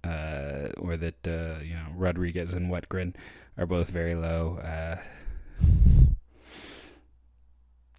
uh, 0.07 0.69
or 0.79 0.97
that 0.97 1.27
uh, 1.27 1.62
you 1.62 1.75
know 1.75 1.87
Rodriguez 1.95 2.53
and 2.53 2.71
Wittgren 2.71 3.14
are 3.59 3.66
both 3.66 3.90
very 3.90 4.14
low. 4.14 4.59
Uh, 4.62 4.97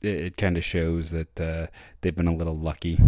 it, 0.01 0.21
it 0.21 0.37
kind 0.37 0.57
of 0.57 0.63
shows 0.63 1.11
that 1.11 1.41
uh, 1.41 1.67
they've 2.01 2.15
been 2.15 2.27
a 2.27 2.35
little 2.35 2.57
lucky. 2.57 2.99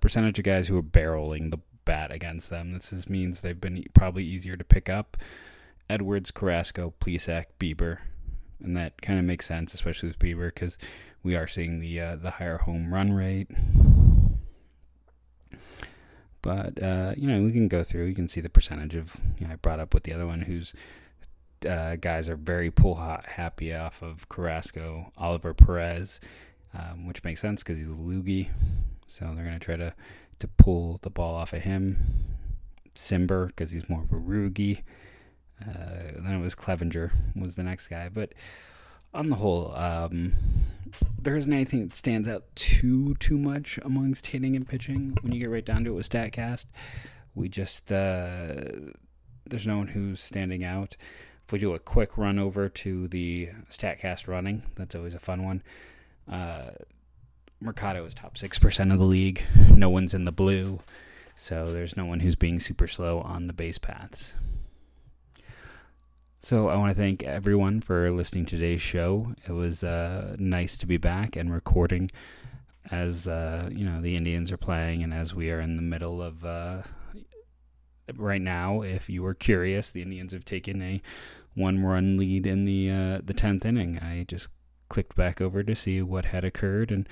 percentage 0.00 0.38
of 0.38 0.44
guys 0.44 0.68
who 0.68 0.76
are 0.76 0.82
barreling 0.82 1.50
the 1.50 1.58
bat 1.84 2.10
against 2.10 2.50
them. 2.50 2.72
This 2.72 2.92
is, 2.92 3.08
means 3.08 3.40
they've 3.40 3.60
been 3.60 3.84
probably 3.94 4.24
easier 4.24 4.56
to 4.56 4.64
pick 4.64 4.88
up. 4.88 5.16
Edwards, 5.88 6.30
Carrasco, 6.30 6.94
Plesac, 7.00 7.46
Bieber, 7.58 7.98
and 8.62 8.76
that 8.76 9.02
kind 9.02 9.18
of 9.18 9.24
makes 9.24 9.46
sense, 9.46 9.74
especially 9.74 10.08
with 10.08 10.18
Bieber, 10.18 10.52
because 10.52 10.78
we 11.22 11.36
are 11.36 11.46
seeing 11.46 11.80
the 11.80 12.00
uh, 12.00 12.16
the 12.16 12.32
higher 12.32 12.58
home 12.58 12.92
run 12.92 13.12
rate. 13.12 13.48
But 16.42 16.82
uh, 16.82 17.14
you 17.16 17.28
know, 17.28 17.42
we 17.42 17.52
can 17.52 17.68
go 17.68 17.82
through. 17.82 18.04
You 18.06 18.14
can 18.14 18.28
see 18.28 18.40
the 18.40 18.50
percentage 18.50 18.94
of. 18.94 19.16
You 19.38 19.46
know, 19.46 19.54
I 19.54 19.56
brought 19.56 19.80
up 19.80 19.94
with 19.94 20.02
the 20.02 20.12
other 20.12 20.26
one, 20.26 20.42
who's 20.42 20.74
uh, 21.68 21.96
guys 21.96 22.28
are 22.28 22.36
very 22.36 22.70
pull 22.70 22.96
happy 22.96 23.72
off 23.72 24.02
of 24.02 24.28
Carrasco, 24.28 25.12
Oliver 25.16 25.54
Perez. 25.54 26.20
um, 26.74 27.06
which 27.06 27.22
makes 27.24 27.40
sense 27.40 27.62
because 27.62 27.78
he's 27.78 27.86
a 27.86 27.90
loogie. 27.90 28.48
So 29.06 29.32
they're 29.34 29.44
going 29.44 29.58
to 29.58 29.64
try 29.64 29.76
to 29.76 29.94
to 30.38 30.48
pull 30.48 30.98
the 31.02 31.10
ball 31.10 31.34
off 31.34 31.52
of 31.52 31.62
him. 31.62 32.24
Cimber 32.94 33.46
because 33.48 33.70
he's 33.70 33.88
more 33.88 34.02
of 34.02 34.12
a 34.12 34.16
roogie. 34.16 34.82
Uh, 35.60 36.18
then 36.18 36.34
it 36.34 36.40
was 36.42 36.54
Clevinger 36.54 37.12
was 37.36 37.54
the 37.54 37.62
next 37.62 37.88
guy, 37.88 38.08
but 38.08 38.34
on 39.14 39.30
the 39.30 39.36
whole, 39.36 39.72
um, 39.76 40.34
there 41.20 41.36
isn't 41.36 41.52
anything 41.52 41.88
that 41.88 41.96
stands 41.96 42.28
out 42.28 42.44
too 42.54 43.14
too 43.16 43.38
much 43.38 43.78
amongst 43.82 44.28
hitting 44.28 44.56
and 44.56 44.66
pitching 44.66 45.16
when 45.22 45.32
you 45.32 45.40
get 45.40 45.50
right 45.50 45.64
down 45.64 45.84
to 45.84 45.90
it 45.90 45.94
with 45.94 46.08
Statcast. 46.08 46.66
We 47.34 47.48
just 47.48 47.90
uh, 47.90 48.64
there's 49.48 49.66
no 49.66 49.78
one 49.78 49.88
who's 49.88 50.20
standing 50.20 50.64
out. 50.64 50.96
If 51.46 51.52
we 51.52 51.58
do 51.58 51.74
a 51.74 51.78
quick 51.78 52.16
run 52.16 52.38
over 52.38 52.68
to 52.68 53.08
the 53.08 53.50
Statcast 53.70 54.28
running, 54.28 54.62
that's 54.76 54.94
always 54.94 55.14
a 55.14 55.18
fun 55.18 55.44
one. 55.44 55.62
Uh, 56.30 56.70
Mercado 57.60 58.04
is 58.04 58.14
top 58.14 58.36
six 58.36 58.58
percent 58.58 58.92
of 58.92 58.98
the 58.98 59.04
league. 59.04 59.42
No 59.68 59.88
one's 59.90 60.14
in 60.14 60.24
the 60.24 60.32
blue, 60.32 60.80
so 61.34 61.72
there's 61.72 61.96
no 61.96 62.04
one 62.04 62.20
who's 62.20 62.36
being 62.36 62.60
super 62.60 62.86
slow 62.88 63.20
on 63.20 63.46
the 63.46 63.52
base 63.52 63.78
paths. 63.78 64.34
So 66.44 66.68
I 66.68 66.76
want 66.76 66.90
to 66.90 67.00
thank 67.00 67.22
everyone 67.22 67.80
for 67.80 68.10
listening 68.10 68.46
to 68.46 68.56
today's 68.56 68.82
show. 68.82 69.32
It 69.46 69.52
was 69.52 69.84
uh, 69.84 70.34
nice 70.40 70.76
to 70.78 70.86
be 70.86 70.96
back 70.96 71.36
and 71.36 71.52
recording 71.52 72.10
as 72.90 73.28
uh, 73.28 73.68
you 73.70 73.84
know 73.84 74.02
the 74.02 74.16
Indians 74.16 74.50
are 74.50 74.56
playing, 74.56 75.04
and 75.04 75.14
as 75.14 75.32
we 75.32 75.52
are 75.52 75.60
in 75.60 75.76
the 75.76 75.82
middle 75.82 76.20
of 76.20 76.44
uh, 76.44 76.82
right 78.16 78.42
now. 78.42 78.82
If 78.82 79.08
you 79.08 79.22
were 79.22 79.34
curious, 79.34 79.92
the 79.92 80.02
Indians 80.02 80.32
have 80.32 80.44
taken 80.44 80.82
a 80.82 81.00
one-run 81.54 82.16
lead 82.16 82.44
in 82.48 82.64
the 82.64 82.90
uh, 82.90 83.20
the 83.24 83.34
tenth 83.34 83.64
inning. 83.64 84.00
I 84.00 84.24
just 84.26 84.48
clicked 84.88 85.14
back 85.14 85.40
over 85.40 85.62
to 85.62 85.76
see 85.76 86.02
what 86.02 86.24
had 86.24 86.44
occurred, 86.44 86.90
and 86.90 87.08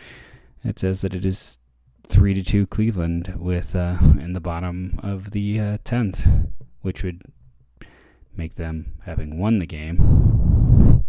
it 0.65 0.81
says 0.81 1.03
that 1.03 1.15
it 1.15 1.25
is 1.25 1.57
three 2.05 2.35
to 2.35 2.43
two 2.43 2.67
Cleveland 2.67 3.37
with 3.39 3.77
uh, 3.77 3.97
in 4.19 4.33
the 4.33 4.41
bottom 4.41 4.99
of 5.05 5.31
the 5.31 5.61
uh, 5.61 5.79
tenth, 5.85 6.29
which 6.81 7.05
would 7.05 7.23
make 8.37 8.55
them 8.55 8.95
having 9.05 9.39
won 9.39 9.59
the 9.59 9.67
game. 9.67 11.05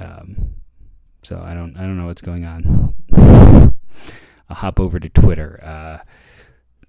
Um, 0.00 0.54
so 1.22 1.42
I 1.44 1.54
don't 1.54 1.76
I 1.76 1.82
don't 1.82 1.98
know 1.98 2.06
what's 2.06 2.22
going 2.22 2.44
on. 2.44 2.94
I'll 4.48 4.56
hop 4.56 4.80
over 4.80 4.98
to 4.98 5.08
Twitter 5.08 5.60
uh, 5.62 5.98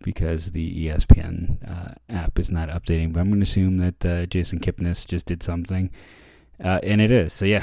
because 0.02 0.52
the 0.52 0.88
ESPN 0.88 1.58
uh, 1.69 1.93
app 2.10 2.39
is 2.39 2.50
not 2.50 2.69
updating. 2.69 3.12
But 3.12 3.22
I'm 3.22 3.30
going 3.30 3.41
to 3.41 3.43
assume 3.43 3.78
that 3.80 4.06
uh, 4.06 4.26
Jason 4.28 4.60
Kipnis 4.60 5.06
just 5.06 5.26
did 5.26 5.43
something, 5.43 5.89
uh, 6.63 6.80
and 6.84 7.02
it 7.02 7.12
is. 7.12 7.34
So 7.34 7.45
yeah, 7.45 7.62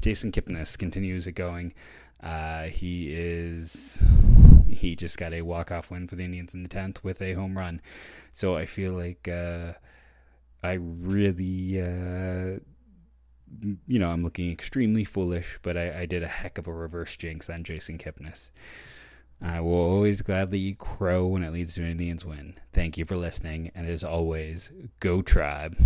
Jason 0.00 0.30
Kipnis 0.30 0.78
continues 0.78 1.26
it 1.26 1.32
going. 1.32 1.74
Uh, 2.22 2.64
he 2.64 3.12
is 3.12 4.02
he 4.68 4.96
just 4.96 5.18
got 5.18 5.32
a 5.32 5.42
walk 5.42 5.70
off 5.70 5.90
win 5.90 6.08
for 6.08 6.16
the 6.16 6.24
Indians 6.24 6.54
in 6.54 6.62
the 6.62 6.68
tenth 6.68 7.02
with 7.02 7.20
a 7.20 7.34
home 7.34 7.56
run. 7.56 7.80
So 8.32 8.56
I 8.56 8.66
feel 8.66 8.92
like 8.92 9.28
uh, 9.28 9.72
I 10.64 10.78
really, 10.80 11.78
uh, 11.78 12.58
you 13.86 13.98
know, 13.98 14.10
I'm 14.10 14.22
looking 14.22 14.50
extremely 14.50 15.04
foolish, 15.04 15.58
but 15.60 15.76
I, 15.76 16.00
I, 16.00 16.06
did 16.06 16.22
a 16.22 16.28
heck 16.28 16.56
of 16.56 16.66
a 16.66 16.72
reverse 16.72 17.16
jinx 17.16 17.50
on 17.50 17.64
Jason 17.64 17.98
Kipnis. 17.98 18.50
I 19.42 19.60
will 19.60 19.74
always 19.74 20.22
gladly 20.22 20.72
crow 20.72 21.26
when 21.26 21.44
it 21.44 21.52
leads 21.52 21.74
to 21.74 21.82
an 21.82 21.90
Indians 21.90 22.24
win. 22.24 22.54
Thank 22.72 22.96
you 22.96 23.04
for 23.04 23.14
listening, 23.14 23.72
and 23.74 23.86
as 23.86 24.02
always, 24.02 24.72
go 25.00 25.20
tribe. 25.20 25.76